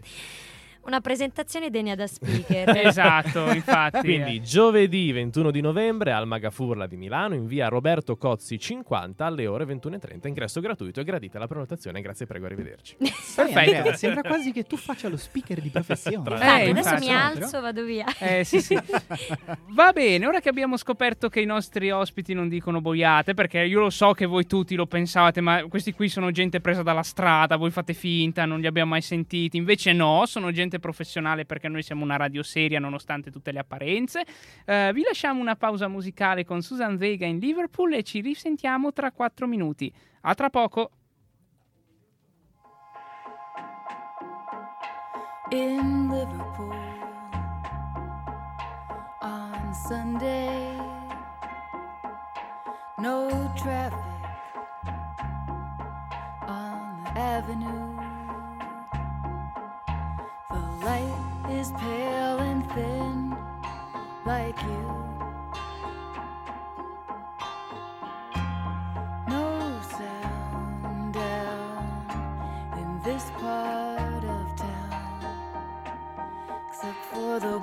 [0.87, 2.75] Una presentazione degna da speaker.
[2.87, 3.99] Esatto, infatti.
[3.99, 4.41] Quindi eh.
[4.41, 9.65] giovedì 21 di novembre al Magafurla di Milano in via Roberto Cozzi 50 alle ore
[9.65, 10.27] 21.30.
[10.27, 11.99] Ingresso gratuito e gradita la prenotazione.
[11.99, 12.95] Grazie, prego, arrivederci.
[13.35, 13.59] Perfetto.
[13.59, 16.23] Andrea, sembra quasi che tu faccia lo speaker di professione.
[16.23, 18.05] Tra Infatti, Eh, adesso mi alzo, vado via.
[18.19, 18.77] Eh, sì, sì.
[19.71, 23.81] Va bene, ora che abbiamo scoperto che i nostri ospiti non dicono boiate, perché io
[23.81, 27.57] lo so che voi tutti lo pensavate, ma questi qui sono gente presa dalla strada,
[27.57, 29.57] voi fate finta, non li abbiamo mai sentiti.
[29.57, 34.25] Invece no, sono gente professionale perché noi siamo una radio seria nonostante tutte le apparenze.
[34.65, 39.11] Eh, vi lasciamo una pausa musicale con Susan Vega in Liverpool e ci risentiamo tra
[39.11, 39.91] quattro minuti.
[40.21, 40.91] A tra poco.
[45.51, 46.75] in Liverpool
[49.21, 50.75] on Sunday.
[52.99, 53.97] No traffic
[56.47, 57.96] on the avenue.
[60.83, 63.35] Light is pale and thin,
[64.25, 64.85] like you.
[69.27, 75.87] No sound down in this part of town.
[76.69, 77.59] Except for the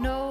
[0.00, 0.29] No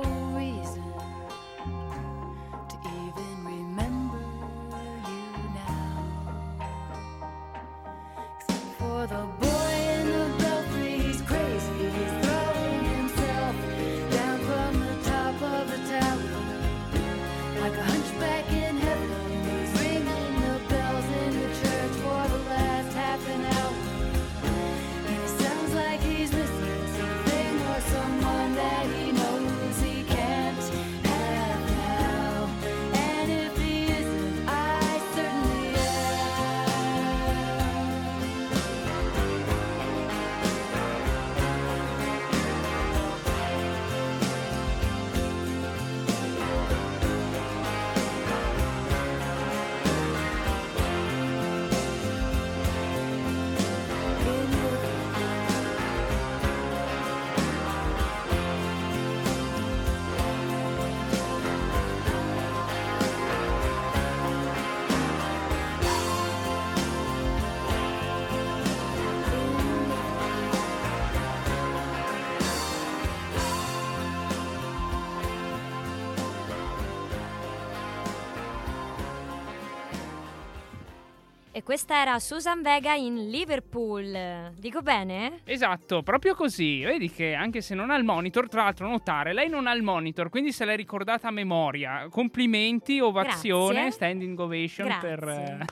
[81.69, 84.51] questa era Susan Vega in Liverpool.
[84.57, 85.41] Dico bene?
[85.43, 86.81] Esatto, proprio così.
[86.81, 89.83] Vedi che anche se non ha il monitor, tra l'altro notare, lei non ha il
[89.83, 92.07] monitor, quindi se l'è ricordata a memoria.
[92.09, 93.91] Complimenti, ovazione, Grazie.
[93.91, 95.09] standing ovation Grazie.
[95.15, 95.65] per, eh,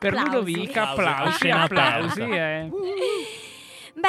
[0.00, 0.12] per.
[0.12, 1.48] Ludovica, Applausi.
[1.48, 2.20] applausi, applausi.
[2.22, 2.70] eh.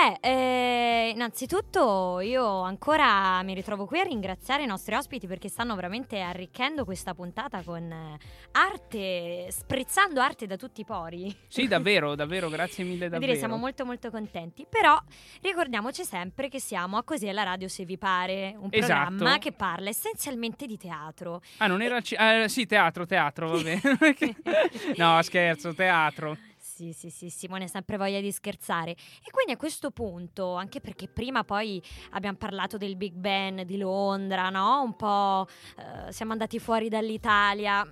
[0.04, 5.76] Beh, eh, innanzitutto io ancora mi ritrovo qui a ringraziare i nostri ospiti perché stanno
[5.76, 8.18] veramente arricchendo questa puntata con eh,
[8.52, 11.34] arte, sprezzando arte da tutti i pori.
[11.48, 13.22] Sì, davvero, davvero, grazie mille davvero.
[13.22, 14.66] dire, siamo molto molto contenti.
[14.70, 15.02] Però
[15.42, 19.08] ricordiamoci sempre che siamo a Così alla radio se vi pare, un Esatto.
[19.16, 21.42] programma che parla essenzialmente di teatro.
[21.60, 22.02] Ah, non era...
[22.02, 23.82] ci- eh, sì, teatro, teatro, va bene.
[24.98, 26.38] no, scherzo, teatro.
[26.76, 28.94] Sì, sì, sì, Simone ha sempre voglia di scherzare.
[28.94, 31.80] E quindi a questo punto, anche perché prima poi
[32.14, 34.82] abbiamo parlato del Big Ben di Londra, no?
[34.82, 35.46] Un po'
[35.78, 37.88] eh, siamo andati fuori dall'Italia.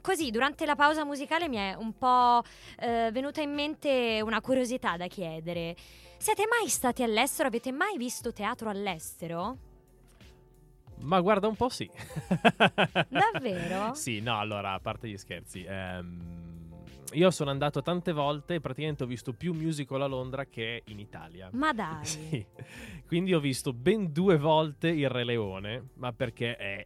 [0.00, 2.42] Così, durante la pausa musicale mi è un po'
[2.78, 5.76] eh, venuta in mente una curiosità da chiedere.
[6.16, 7.48] Siete mai stati all'estero?
[7.48, 9.58] Avete mai visto teatro all'estero?
[11.00, 11.90] Ma guarda un po' sì.
[13.08, 13.92] Davvero?
[13.92, 15.64] sì, no, allora, a parte gli scherzi.
[15.64, 16.51] ehm,
[17.12, 20.98] io sono andato tante volte e praticamente ho visto più musical a Londra che in
[20.98, 21.48] Italia.
[21.52, 22.04] Ma dai.
[22.04, 22.46] Sì.
[23.06, 26.84] Quindi ho visto ben due volte il Re Leone, ma perché è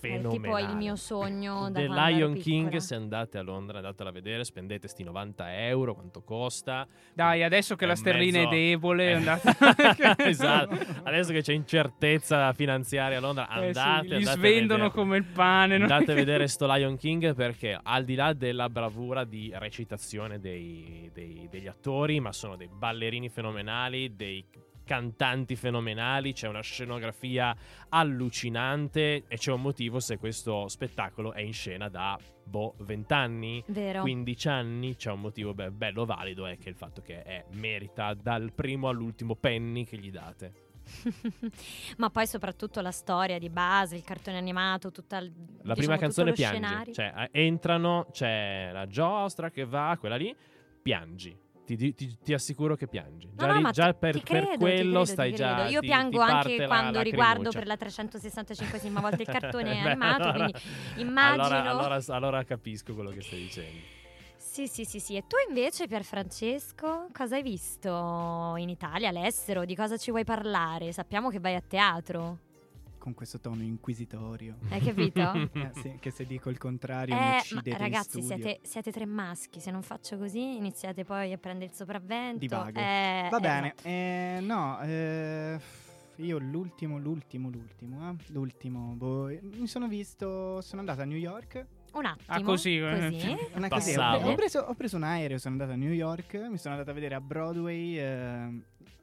[0.00, 0.36] fenomenale.
[0.38, 2.34] tipo il mio sogno da The Lion.
[2.34, 6.86] King, se andate a Londra, andatela a vedere, spendete sti 90 euro, quanto costa.
[7.12, 9.56] Dai, adesso che È la sterlina mezzo- è debole, Eh, andate...
[10.28, 10.76] esatto.
[11.04, 14.90] Adesso che c'è incertezza finanziaria a Londra, Eh sì, andate, li andate a svendono vedere.
[14.90, 15.76] come il pane.
[15.76, 20.38] è Andate a vedere sto Lion King perché al di là della bravura di recitazione
[20.38, 24.44] dei, dei- degli attori, ma sono dei ballerini fenomenali, dei
[24.88, 27.54] cantanti fenomenali, c'è una scenografia
[27.90, 33.62] allucinante e c'è un motivo se questo spettacolo è in scena da boh 20 anni,
[33.66, 34.00] Vero.
[34.00, 38.14] 15 anni, c'è un motivo be- bello valido è che il fatto che è, merita
[38.14, 40.52] dal primo all'ultimo penny che gli date.
[41.98, 45.96] Ma poi soprattutto la storia di base, il cartone animato, tutta il, La diciamo, prima
[45.98, 46.92] canzone piange, scenario.
[46.94, 50.34] cioè eh, entrano, c'è la giostra che va, quella lì,
[50.80, 51.36] piangi.
[51.76, 53.26] Ti, ti- ti assicuro che piangi.
[53.26, 55.66] No, Già, no, ma già per, ti per credo, ti quello credo, stai già.
[55.68, 61.00] Io ti- piango anche quando riguardo per la 365esima volta il cartone animato, allora- quindi
[61.00, 61.44] immagino.
[61.44, 63.78] Allora, allora- allora capisco quello che stai dicendo.
[64.36, 65.16] Sì, sì, sì, sì.
[65.16, 69.64] E tu invece, Pierfrancesco, cosa hai visto in Italia, all'estero?
[69.64, 70.92] Di cosa ci vuoi parlare?
[70.92, 72.38] Sappiamo che vai a teatro.
[73.08, 74.58] Con questo tono inquisitorio.
[74.68, 75.16] Hai capito?
[75.58, 78.92] Eh, sì, che se dico il contrario mi Eh, ma uccidete in ragazzi, siete, siete
[78.92, 79.60] tre maschi.
[79.60, 82.38] Se non faccio così, iniziate poi a prendere il sopravvento.
[82.38, 82.78] Divago.
[82.78, 85.58] Eh, Va eh, bene, eh, no, eh,
[86.16, 91.66] io l'ultimo, l'ultimo, l'ultimo, eh, l'ultimo, boh, mi sono visto, sono andato a New York.
[91.92, 92.26] Un attimo.
[92.26, 93.10] Ah, così, eh.
[93.10, 93.36] così.
[93.54, 94.18] Una così, ho, Passavo.
[94.20, 96.90] pre- ho preso, ho preso un aereo, sono andato a New York, mi sono andato
[96.90, 98.60] a vedere a Broadway, eh,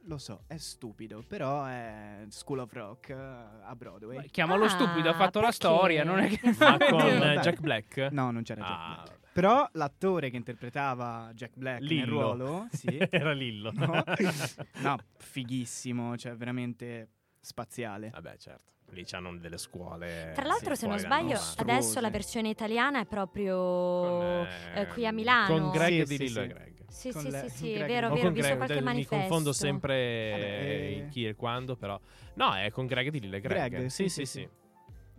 [0.08, 4.28] lo so, è stupido, però è School of Rock eh, a Broadway.
[4.30, 5.52] Chiamalo Ah, stupido, ha fatto la perché?
[5.66, 6.40] storia, non è che...
[6.58, 7.38] Ma con eh.
[7.40, 8.08] Jack Black?
[8.12, 9.18] No, non c'era Jack Ah, Black.
[9.32, 12.20] Però l'attore che interpretava Jack Black nel Lillo.
[12.34, 13.70] ruolo, sì, Era Lillo.
[13.74, 14.02] No.
[14.80, 17.08] no, fighissimo, cioè veramente
[17.40, 18.10] spaziale.
[18.10, 18.72] Vabbè, certo.
[18.90, 20.30] Lì c'hanno delle scuole.
[20.34, 21.62] Tra l'altro, sì, se non sbaglio, nostro.
[21.64, 25.58] adesso la versione italiana è proprio Con, eh, qui a Milano.
[25.58, 26.44] Con Greg Sì, di sì, Lillo sì.
[26.44, 26.75] e Greg.
[26.88, 27.86] Sì, con sì, le- sì, sì, Greg.
[27.86, 29.16] vero, vero, ho visto Greg, qualche del- mi manifesto.
[29.16, 30.92] confondo sempre Vabbè, eh, eh.
[30.96, 31.98] il chi e il quando, però.
[32.34, 33.70] No, è con Greg di Lille Greg.
[33.70, 34.48] Greg, sì, sì, sì, sì, sì.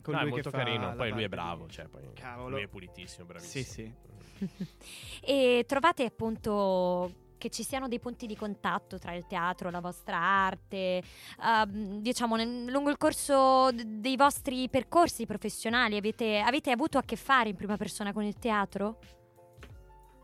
[0.02, 0.96] Con No, è molto carino.
[0.96, 2.50] Poi lui è bravo, di- cioè, poi Cavolo.
[2.56, 3.64] lui è pulitissimo, bravissimo.
[3.64, 3.94] Sì, sì.
[5.22, 10.18] E trovate appunto che ci siano dei punti di contatto tra il teatro, la vostra
[10.18, 11.04] arte,
[11.44, 17.04] ehm, diciamo nel- lungo il corso d- dei vostri percorsi professionali avete, avete avuto a
[17.04, 18.98] che fare in prima persona con il teatro?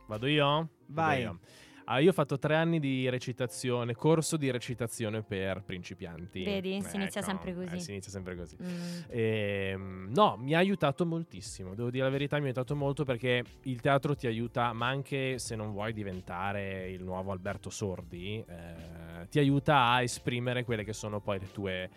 [0.07, 0.69] Vado io?
[0.87, 1.21] Vai.
[1.21, 1.39] io.
[1.85, 6.41] Ah, io ho fatto tre anni di recitazione, corso di recitazione per principianti.
[6.41, 7.75] Vedi, si inizia Ecco, sempre così.
[7.75, 8.55] eh, si inizia sempre così.
[8.61, 9.01] Mm.
[9.09, 13.43] Ehm, no, mi ha aiutato moltissimo, devo dire la verità, mi ha aiutato molto perché
[13.63, 19.27] il teatro ti aiuta, ma anche se non vuoi diventare il nuovo Alberto Sordi, eh,
[19.29, 21.89] ti aiuta a esprimere quelle che sono poi le tue,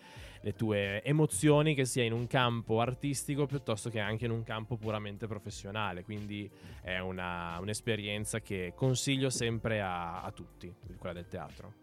[0.47, 4.77] le tue emozioni, che sia in un campo artistico piuttosto che anche in un campo
[4.77, 6.03] puramente professionale.
[6.05, 6.49] Quindi
[6.81, 11.73] è una- un'esperienza che consiglio sempre a, a tutti, quella del teatro.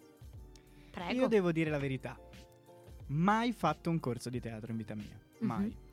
[0.91, 1.13] Prego.
[1.13, 2.19] Io devo dire la verità.
[3.09, 5.21] Mai fatto un corso di teatro in vita mia.
[5.41, 5.67] Mai.
[5.67, 5.84] Mhm.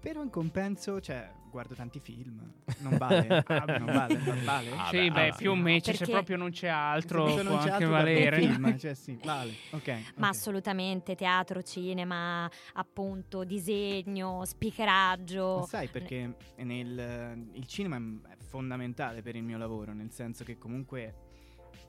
[0.00, 2.52] Però in compenso, cioè, guardo tanti film.
[2.78, 3.44] Non vale.
[3.48, 4.70] Ah, non vale, non vale.
[4.70, 5.60] Ah, sì, beh, beh, ah, più o sì.
[5.60, 8.38] meno, se Perché- proprio non c'è altro, Se non può c'è anche altro, valere.
[8.40, 9.52] Film, cioè, sì, vale.
[9.70, 9.88] Ok.
[10.16, 10.34] Ma ok.
[10.34, 15.58] assolutamente, teatro, cinema, appunto, disegno, speakeraggio.
[15.60, 17.96] Ma sai perché nel, il cinema
[18.28, 21.14] è fondamentale per il mio lavoro, nel senso che comunque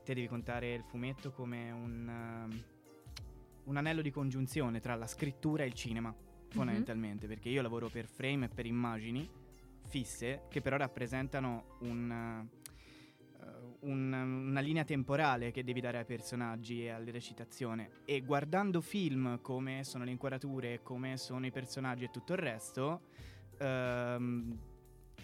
[0.03, 2.07] te devi contare il fumetto come un,
[2.49, 2.63] um,
[3.65, 6.13] un anello di congiunzione tra la scrittura e il cinema,
[6.49, 9.29] fondamentalmente, perché io lavoro per frame e per immagini
[9.87, 12.47] fisse che però rappresentano un,
[13.41, 18.81] uh, un- una linea temporale che devi dare ai personaggi e alle recitazioni e guardando
[18.81, 23.01] film come sono le inquadrature, come sono i personaggi e tutto il resto
[23.57, 24.57] ehm,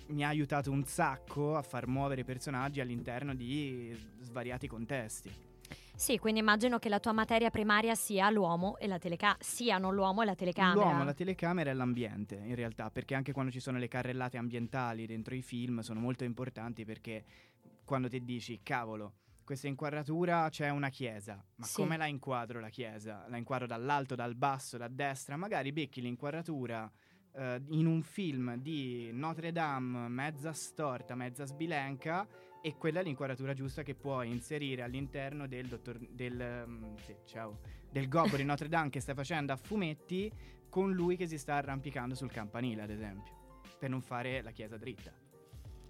[0.07, 5.31] mi ha aiutato un sacco a far muovere i personaggi all'interno di svariati contesti.
[5.95, 10.21] Sì, quindi immagino che la tua materia primaria sia l'uomo e la telecamera, siano l'uomo
[10.21, 10.87] e la telecamera.
[10.87, 15.05] L'uomo, la telecamera e l'ambiente, in realtà, perché anche quando ci sono le carrellate ambientali
[15.05, 17.23] dentro i film sono molto importanti perché
[17.85, 19.13] quando ti dici, cavolo,
[19.45, 21.75] questa inquadratura c'è una chiesa, ma Sì.
[21.75, 23.25] come la inquadro la chiesa?
[23.29, 25.37] La inquadro dall'alto, dal basso, da destra?
[25.37, 26.91] Magari becchi l'inquadratura
[27.33, 32.27] eh, in un film di Notre Dame mezza storta, mezza sbilenca
[32.65, 37.59] e quella è l'inquadratura giusta che puoi inserire all'interno del, dottor, del, ehm, sì, ciao,
[37.91, 40.31] del gobbo di Notre Dame che stai facendo a fumetti
[40.67, 44.77] con lui che si sta arrampicando sul campanile, ad esempio, per non fare la chiesa
[44.77, 45.24] dritta.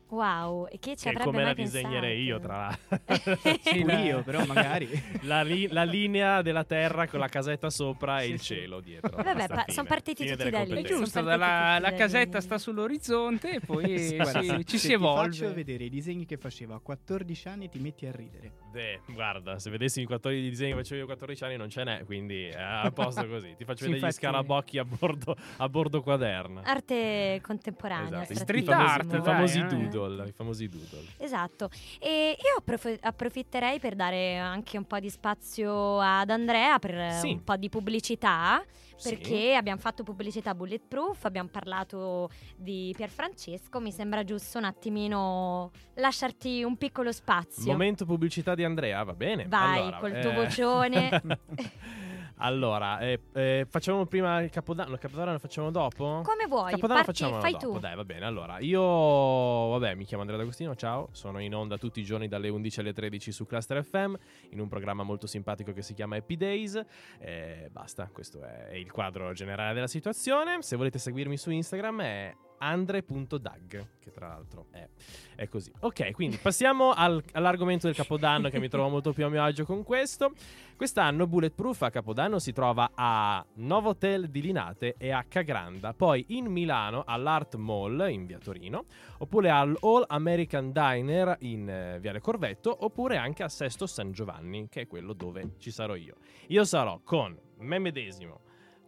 [0.08, 2.78] Wow, e chi ci Che avrebbe come mai la disegnerei io, pensato?
[2.88, 3.60] tra l'altro.
[3.64, 4.88] Sì, la- io, però magari.
[5.24, 8.45] la, li- la linea della terra con la casetta sopra e Sì, il sì.
[8.53, 9.16] cielo dietro.
[9.16, 9.66] Vabbè, pa- fine.
[9.74, 10.72] son partiti Fine tutti da lì.
[10.82, 14.64] È giusto, Sono la, la da casetta sta sull'orizzonte e poi Sì, si- guarda, ci
[14.66, 15.32] Se si ti evolve.
[15.32, 18.51] faccio vedere i disegni che facevo a 14 anni ti metti a ridere.
[18.72, 21.84] Beh, guarda, se vedessi i 14 disegni che facevo io a 14 anni non ce
[21.84, 23.56] n'è, quindi è a posto così.
[23.58, 26.62] Ti faccio Sì, vedere gli infatti- scarabocchi a bordo, a bordo quaderna.
[26.64, 28.22] Arte contemporanea.
[28.24, 29.66] Esatto, street famosi- art, i dai, famosi eh.
[29.95, 31.05] Doodle, i famosi doodle.
[31.17, 31.69] Esatto,
[31.99, 37.31] e io approf- approfitterei per dare anche un po' di spazio ad Andrea per Sì.
[37.31, 38.63] un po' di pubblicità,
[38.95, 39.09] Sì.
[39.09, 46.63] perché abbiamo fatto pubblicità bulletproof, abbiamo parlato di Pierfrancesco, mi sembra giusto un attimino lasciarti
[46.63, 47.71] un piccolo spazio.
[47.71, 49.45] Momento pubblicità di Andrea, va bene.
[49.47, 51.09] Vai, Allora, col tuo eh, vocione.
[52.38, 56.21] allora, eh, eh, facciamo prima il capodanno, il capodanno lo facciamo dopo?
[56.23, 57.79] Come vuoi, Capodanno parti- facciamo fai dopo, tu.
[57.79, 58.25] dai, va bene.
[58.25, 62.49] Allora, io vabbè, mi chiamo Andrea D'Agostino, ciao, sono in onda tutti i giorni dalle
[62.49, 64.15] 11 alle 13 su Cluster FM
[64.49, 66.81] in un programma molto simpatico che si chiama Happy Days.
[67.19, 70.61] Eh, basta, questo è, è il quadro generale della situazione.
[70.61, 74.88] Se volete seguirmi su Instagram è andre.dag, che tra l'altro è,
[75.36, 75.72] è così.
[75.80, 79.66] Ok, quindi passiamo al- all'argomento del Capodanno che mi trovo molto più a mio agio
[79.66, 80.34] con questo.
[80.76, 86.47] Quest'anno Bulletproof a Capodanno si trova a Novotel di Linate e a Cagranda, poi in
[86.47, 88.86] Milano all'Art Mall in via Torino,
[89.20, 94.68] oppure al All American Diner in eh, Viale Corvetto, oppure anche a Sesto San Giovanni,
[94.70, 96.16] che è quello dove ci sarò io.
[96.47, 98.41] Io sarò con me medesimo,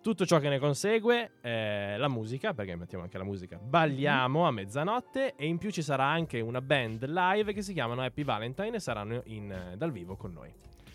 [0.07, 4.51] tutto ciò che ne consegue, eh, la musica, perché mettiamo anche la musica, balliamo a
[4.51, 8.77] mezzanotte e in più ci sarà anche una band live che si chiamano Happy Valentine
[8.77, 10.49] e saranno in, eh, dal vivo con noi.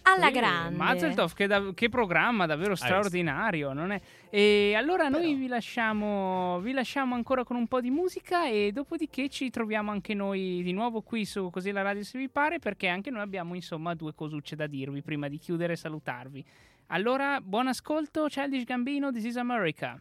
[0.04, 0.76] Alla Eh, grande.
[0.78, 3.74] Mazeltov, che, da- che programma davvero straordinario.
[3.74, 4.00] non è?
[4.30, 9.28] E allora noi vi lasciamo, vi lasciamo ancora con un po' di musica e dopodiché
[9.28, 12.88] ci troviamo anche noi di nuovo qui su Così la radio se vi pare perché
[12.88, 16.44] anche noi abbiamo insomma due cosucce da dirvi prima di chiudere e salutarvi.
[16.88, 20.00] Allora, buon ascolto, Childish Gambino, This is America.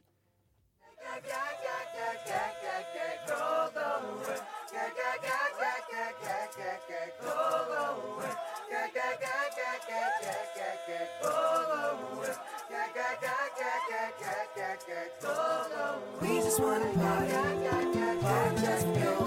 [16.21, 17.33] We just wanna party,
[18.21, 19.20] party just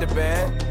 [0.00, 0.65] the bag.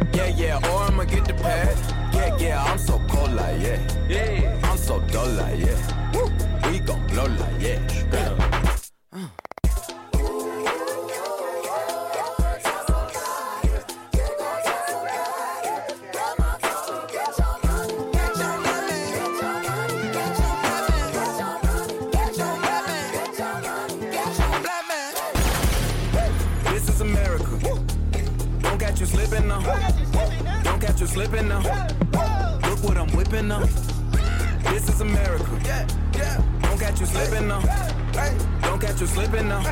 [38.62, 39.64] Don't catch you slipping now.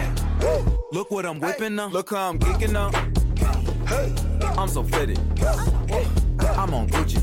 [0.91, 1.88] Look what I'm whipping now.
[1.88, 2.91] Look how I'm kicking now.
[4.58, 5.20] I'm so fitted.
[6.58, 7.22] I'm on Gucci.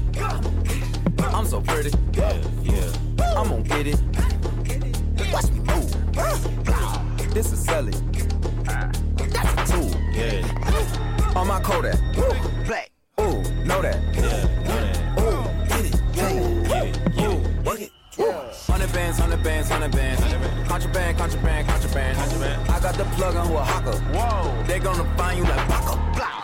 [1.32, 1.90] I'm so pretty.
[2.12, 2.92] Yeah, yeah.
[3.36, 4.00] I'm gonna get it.
[5.32, 7.34] Watch me move.
[7.34, 7.94] This is selling.
[9.16, 9.90] That's a tool.
[10.12, 11.36] Yeah.
[11.36, 11.98] On my Kodak.
[23.00, 23.96] The plug on who a hawker.
[24.12, 24.64] Whoa.
[24.66, 25.96] They gonna find you like Baka.
[26.16, 26.36] Blah.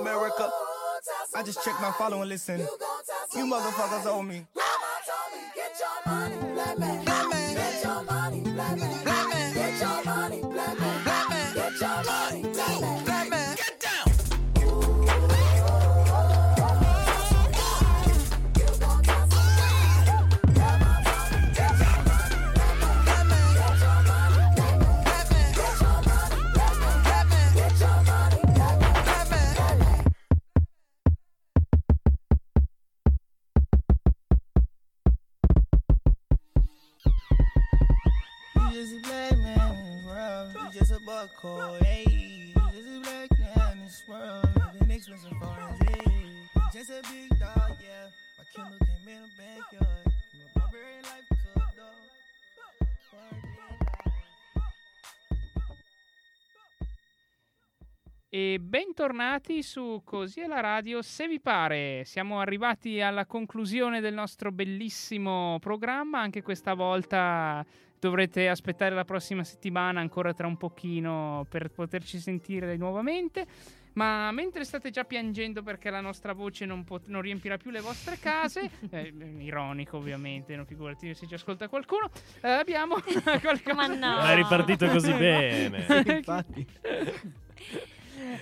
[0.00, 0.50] America.
[1.34, 2.60] I just checked my follow and listen.
[3.34, 4.46] You motherfuckers owe me
[7.94, 9.13] nobody blame me.
[58.36, 61.02] E bentornati su Così è la radio.
[61.02, 66.18] Se vi pare, siamo arrivati alla conclusione del nostro bellissimo programma.
[66.18, 67.64] Anche questa volta
[67.96, 73.46] dovrete aspettare la prossima settimana, ancora tra un pochino, per poterci sentire nuovamente.
[73.92, 77.82] Ma mentre state già piangendo perché la nostra voce non, pot- non riempirà più le
[77.82, 82.10] vostre case, eh, ironico ovviamente, non figurati se ci ascolta qualcuno,
[82.40, 82.96] eh, abbiamo
[83.40, 83.74] qualcosa.
[83.74, 84.16] Ma no.
[84.16, 85.86] Non è ripartito così bene.
[86.04, 86.66] Infatti.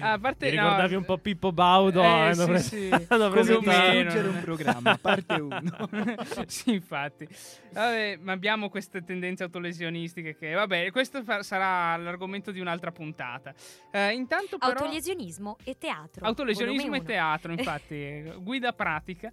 [0.01, 2.03] A parte no, ricordavi un po' Pippo Baudo?
[2.03, 2.89] Eh, hanno sì, pre- sì.
[3.09, 3.59] Come preso.
[3.59, 5.89] Distruggere un programma, parte 1.
[6.47, 7.29] sì, infatti.
[7.73, 13.55] Vabbè, ma abbiamo queste tendenze autolesionistiche che, vabbè, questo fa- sarà l'argomento di un'altra puntata.
[13.91, 14.73] Eh, intanto però...
[14.73, 16.27] Autolesionismo e teatro.
[16.27, 19.33] Autolesionismo e teatro, infatti, guida pratica,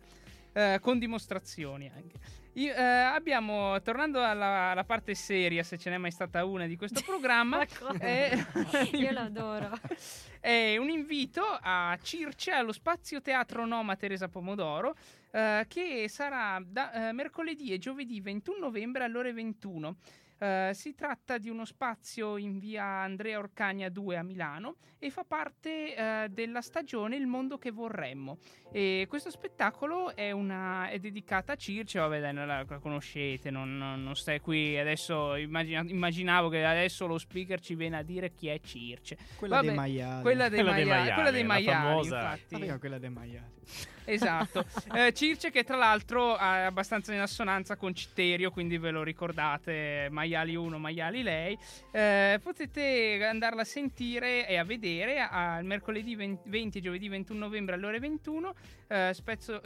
[0.53, 2.37] eh, con dimostrazioni anche.
[2.53, 6.75] Io, eh, abbiamo, tornando alla, alla parte seria, se ce n'è mai stata una di
[6.75, 7.63] questo programma,
[7.99, 8.45] eh,
[8.93, 9.77] Io lo adoro.
[10.41, 14.95] è un invito a Circe allo Spazio Teatro Noma Teresa Pomodoro
[15.31, 19.95] eh, che sarà da, eh, mercoledì e giovedì 21 novembre alle ore 21.
[20.39, 25.25] Eh, si tratta di uno spazio in via Andrea Orcagna 2 a Milano e fa
[25.25, 28.37] parte eh, della stagione Il mondo che vorremmo.
[28.71, 33.49] E questo spettacolo è, una, è dedicata a Circe, vabbè dai, non la, la conoscete,
[33.49, 38.03] non, non- non stai qui adesso, immagina- immaginavo che adesso lo speaker ci viene a
[38.03, 39.17] dire chi è Circe.
[39.35, 40.21] Quella Vabbè, dei maiali.
[40.21, 42.55] Quella dei Quella maiali, maiali, quella dei maiali, famosa- infatti.
[42.55, 43.57] Aveva quella dei maiali.
[44.05, 44.65] Esatto.
[44.91, 50.07] Eh, Circe che tra l'altro è abbastanza in assonanza con Citterio, quindi ve lo ricordate,
[50.09, 51.57] maiali 1, maiali lei.
[51.91, 57.39] Eh, potete andarla a sentire e a vedere al mercoledì 20 20 e giovedì 21
[57.39, 58.53] novembre alle ore 21
[58.87, 59.61] eh, spezzo-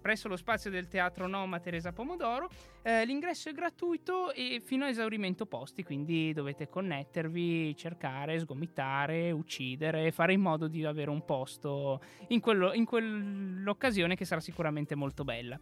[0.00, 2.48] presso lo spazio del Teatro Noma Teresa Pomodoro.
[2.82, 10.12] Eh, l'ingresso è gratuito e fino a esaurimento posti, quindi dovete connettervi, cercare, sgomitare, uccidere,
[10.12, 15.24] fare in modo di avere un posto in, quello- in quell'occasione che sarà sicuramente molto
[15.24, 15.58] bella.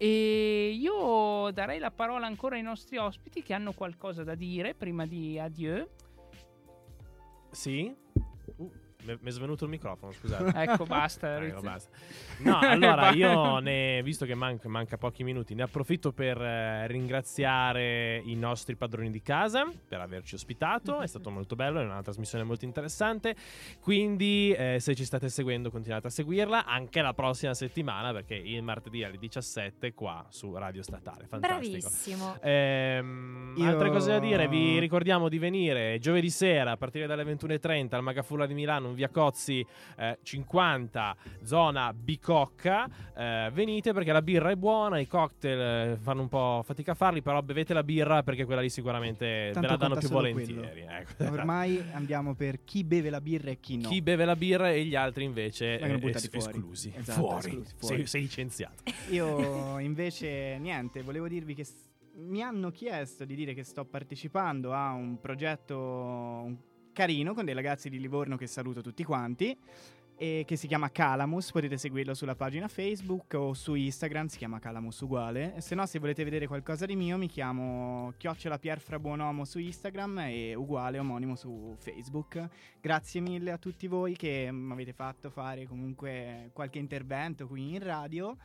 [0.00, 5.04] E io darei la parola ancora ai nostri ospiti che hanno qualcosa da dire prima
[5.06, 5.88] di adieu.
[7.50, 7.92] Sì?
[9.20, 10.52] Mi è svenuto il microfono, scusate.
[10.68, 11.42] Ecco, basta.
[11.42, 11.96] Ecco, basta.
[12.38, 18.20] No, allora io ne, visto che manca, manca pochi minuti, ne approfitto per eh, ringraziare
[18.24, 21.00] i nostri padroni di casa per averci ospitato.
[21.00, 23.34] È stato molto bello, è una trasmissione molto interessante.
[23.80, 28.62] Quindi, eh, se ci state seguendo, continuate a seguirla anche la prossima settimana, perché il
[28.62, 31.26] martedì alle 17 qua su Radio Statale.
[31.26, 31.88] Fantastico.
[31.88, 32.36] Bravissimo.
[32.42, 37.24] Ehm, Io- Altre cose da dire, vi ricordiamo di venire giovedì sera a partire dalle
[37.24, 39.64] 21.30 al Magafulla di Milano, via Cozzi
[39.96, 42.88] eh, 50, zona Bicocca.
[43.16, 45.60] Eh, venite perché la birra è buona, i cocktail
[45.92, 49.50] eh, fanno un po' fatica a farli, però bevete la birra perché quella lì sicuramente
[49.52, 50.84] Tanto ve la danno più volentieri.
[50.88, 51.24] ecco.
[51.30, 53.88] Ormai andiamo per chi beve la birra e chi no.
[53.88, 56.38] Chi beve la birra e gli altri invece Vengono eh, es- fuori.
[56.56, 56.92] esclusi.
[56.96, 57.36] Esatto, fuori.
[57.48, 57.96] esclusi, fuori.
[57.96, 58.82] Sei, sei licenziato.
[59.10, 61.64] Io invece niente, volevo dirvi che
[62.20, 66.56] mi hanno chiesto di dire che sto partecipando a un progetto un-
[66.98, 69.56] carino con dei ragazzi di Livorno che saluto tutti quanti
[70.16, 74.58] e che si chiama Calamus, potete seguirlo sulla pagina Facebook o su Instagram, si chiama
[74.58, 75.54] Calamus uguale.
[75.60, 80.18] Se no, se volete vedere qualcosa di mio, mi chiamo Chiocciola Pierfra Buonomo su Instagram
[80.26, 82.48] e uguale omonimo su Facebook.
[82.80, 87.84] Grazie mille a tutti voi che mi avete fatto fare comunque qualche intervento qui in
[87.84, 88.36] radio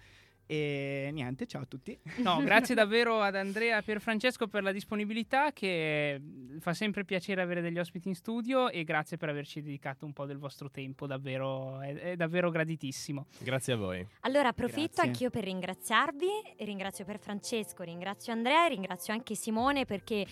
[0.46, 1.98] E niente, ciao a tutti.
[2.18, 7.06] No, grazie davvero ad Andrea e Pier Francesco per la disponibilità, che mm, fa sempre
[7.06, 10.70] piacere avere degli ospiti in studio e grazie per averci dedicato un po' del vostro
[10.70, 13.28] tempo, davvero, è, è davvero graditissimo.
[13.39, 14.06] Grazie a voi.
[14.22, 15.04] Allora approfitto Grazie.
[15.04, 16.28] anch'io per ringraziarvi,
[16.60, 20.26] ringrazio per Francesco, ringrazio Andrea, e ringrazio anche Simone perché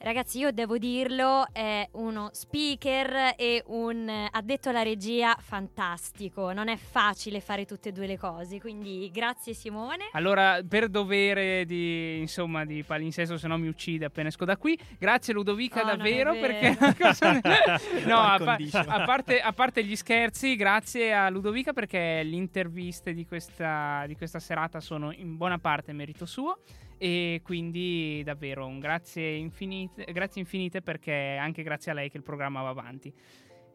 [0.00, 6.68] ragazzi io devo dirlo è uno speaker e un eh, addetto alla regia fantastico, non
[6.68, 10.08] è facile fare tutte e due le cose, quindi grazie Simone.
[10.12, 14.78] Allora, per dovere di, insomma, di palinsesto, se no mi uccide appena esco da qui.
[14.98, 16.46] Grazie Ludovica, Oh, davvero, vero.
[16.46, 16.76] perché...
[18.06, 23.12] no, a, pa- a parte, a parte gli scherzi, grazie a Ludovica perché le interviste
[23.12, 26.58] di questa, di questa serata sono in buona parte merito suo.
[26.98, 32.22] E quindi davvero un grazie infinite, grazie infinite perché anche grazie a lei che il
[32.22, 33.12] programma va avanti.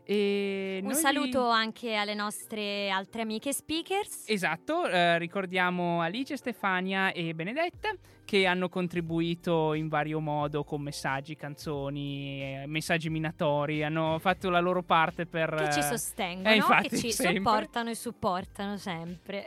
[0.04, 4.26] E Un noi- saluto anche alle nostre altre amiche speakers.
[4.28, 7.92] Esatto, eh, ricordiamo Alice, Stefania e Benedetta
[8.26, 14.60] che hanno contribuito in vario modo con messaggi, canzoni, eh, messaggi minatori, hanno fatto la
[14.60, 15.54] loro parte per...
[15.54, 17.38] Che ci eh, sostengono, eh, infatti, che ci sempre.
[17.44, 19.46] sopportano e supportano sempre.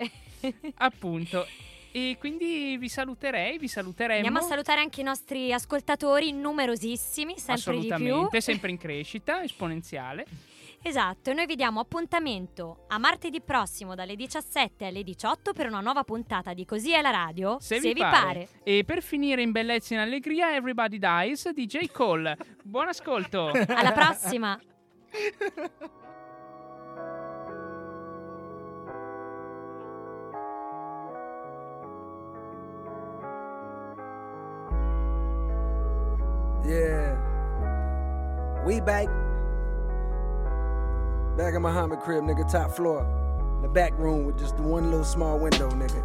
[0.77, 1.47] Appunto.
[1.97, 4.17] E quindi vi saluterei, vi saluteremo.
[4.17, 7.95] Andiamo a salutare anche i nostri ascoltatori numerosissimi, sempre di più.
[7.95, 10.27] Assolutamente, sempre in crescita esponenziale.
[10.83, 15.79] Esatto, e noi vi diamo appuntamento a martedì prossimo dalle 17 alle 18 per una
[15.79, 18.49] nuova puntata di Così è la radio, Se, vi, pare.
[18.65, 22.37] E per finire in bellezza e in allegria, Everybody Dies, DJ Cole.
[22.61, 23.53] Buon ascolto.
[23.71, 24.61] Alla prossima!
[36.67, 37.15] Yeah.
[38.65, 39.09] We back.
[41.37, 43.07] Back in Muhammad crib, nigga, top floor.
[43.61, 46.03] The back room with just the one little small window, nigga.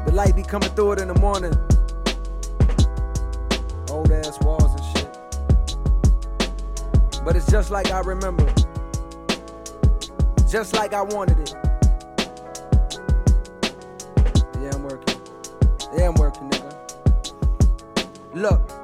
[0.04, 1.54] the light be coming through it in the morning.
[3.90, 5.08] Old ass walls and shit.
[7.24, 8.52] But it's just like I remember.
[10.46, 11.54] Just like I wanted it.
[14.60, 15.16] Yeah, I'm working.
[15.96, 16.69] Yeah, I'm working, nigga.
[18.32, 18.79] Look.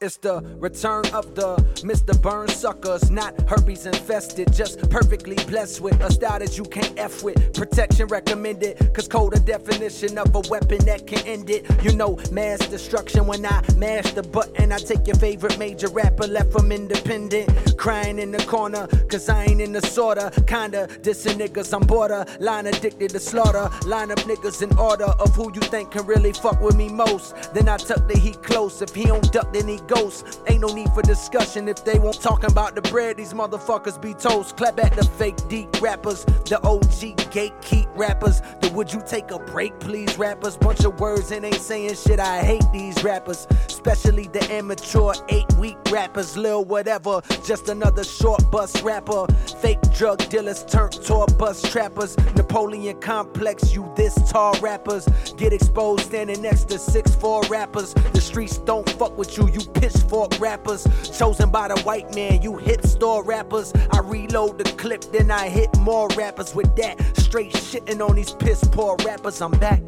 [0.00, 2.14] It's the return of the Mr.
[2.22, 7.24] Burn suckers, not herpes infested, just perfectly blessed with a style that you can't F
[7.24, 7.52] with.
[7.52, 11.66] Protection recommended, cause code a definition of a weapon that can end it.
[11.82, 14.70] You know, mass destruction when I mash the button.
[14.70, 19.46] I take your favorite major rapper, left from independent, crying in the corner, cause I
[19.46, 20.30] ain't in the sorta.
[20.46, 23.68] Kinda dissing niggas, I'm border, line addicted to slaughter.
[23.84, 27.34] Line up niggas in order of who you think can really fuck with me most.
[27.52, 30.40] Then I tuck the heat close, if he don't duck, then he ghost.
[30.46, 33.16] Ain't no need for discussion if they won't talking about the bread.
[33.16, 34.56] These motherfuckers be toast.
[34.56, 38.42] Clap at the fake deep rappers, the OG gatekeep rappers.
[38.68, 40.58] The would you take a break, please, rappers?
[40.58, 42.20] Bunch of words and ain't saying shit.
[42.20, 46.36] I hate these rappers, especially the immature eight week rappers.
[46.36, 49.26] Lil whatever, just another short bus rapper.
[49.62, 52.14] Fake drug dealers turned tour bus trappers.
[52.36, 55.06] Napoleon complex, you this tall rappers.
[55.38, 57.94] Get exposed standing next to six four rappers.
[57.94, 60.86] The streets don't fuck with you, you pitchfork rappers.
[61.18, 63.72] Chosen by the white man, you hit store rappers.
[63.92, 67.00] I reload the clip, then I hit more rappers with that.
[67.16, 69.40] Straight shitting on these piss poor rappers.
[69.40, 69.82] I'm back.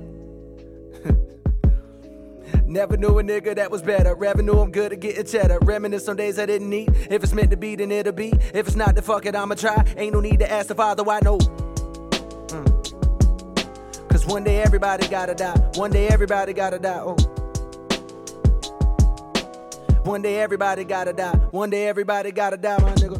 [2.66, 4.14] Never knew a nigga that was better.
[4.14, 5.58] Revenue, I'm good at getting cheddar.
[5.62, 6.88] Reminisce on days I didn't eat.
[7.10, 8.32] If it's meant to be, then it'll be.
[8.54, 9.84] If it's not, then fuck it, I'ma try.
[9.96, 11.38] Ain't no need to ask the father why no.
[11.38, 12.70] Mm.
[14.08, 15.58] Cause one day everybody gotta die.
[15.74, 17.00] One day everybody gotta die.
[17.00, 17.16] Oh.
[20.04, 21.36] One day everybody gotta die.
[21.50, 23.19] One day everybody gotta die, my nigga.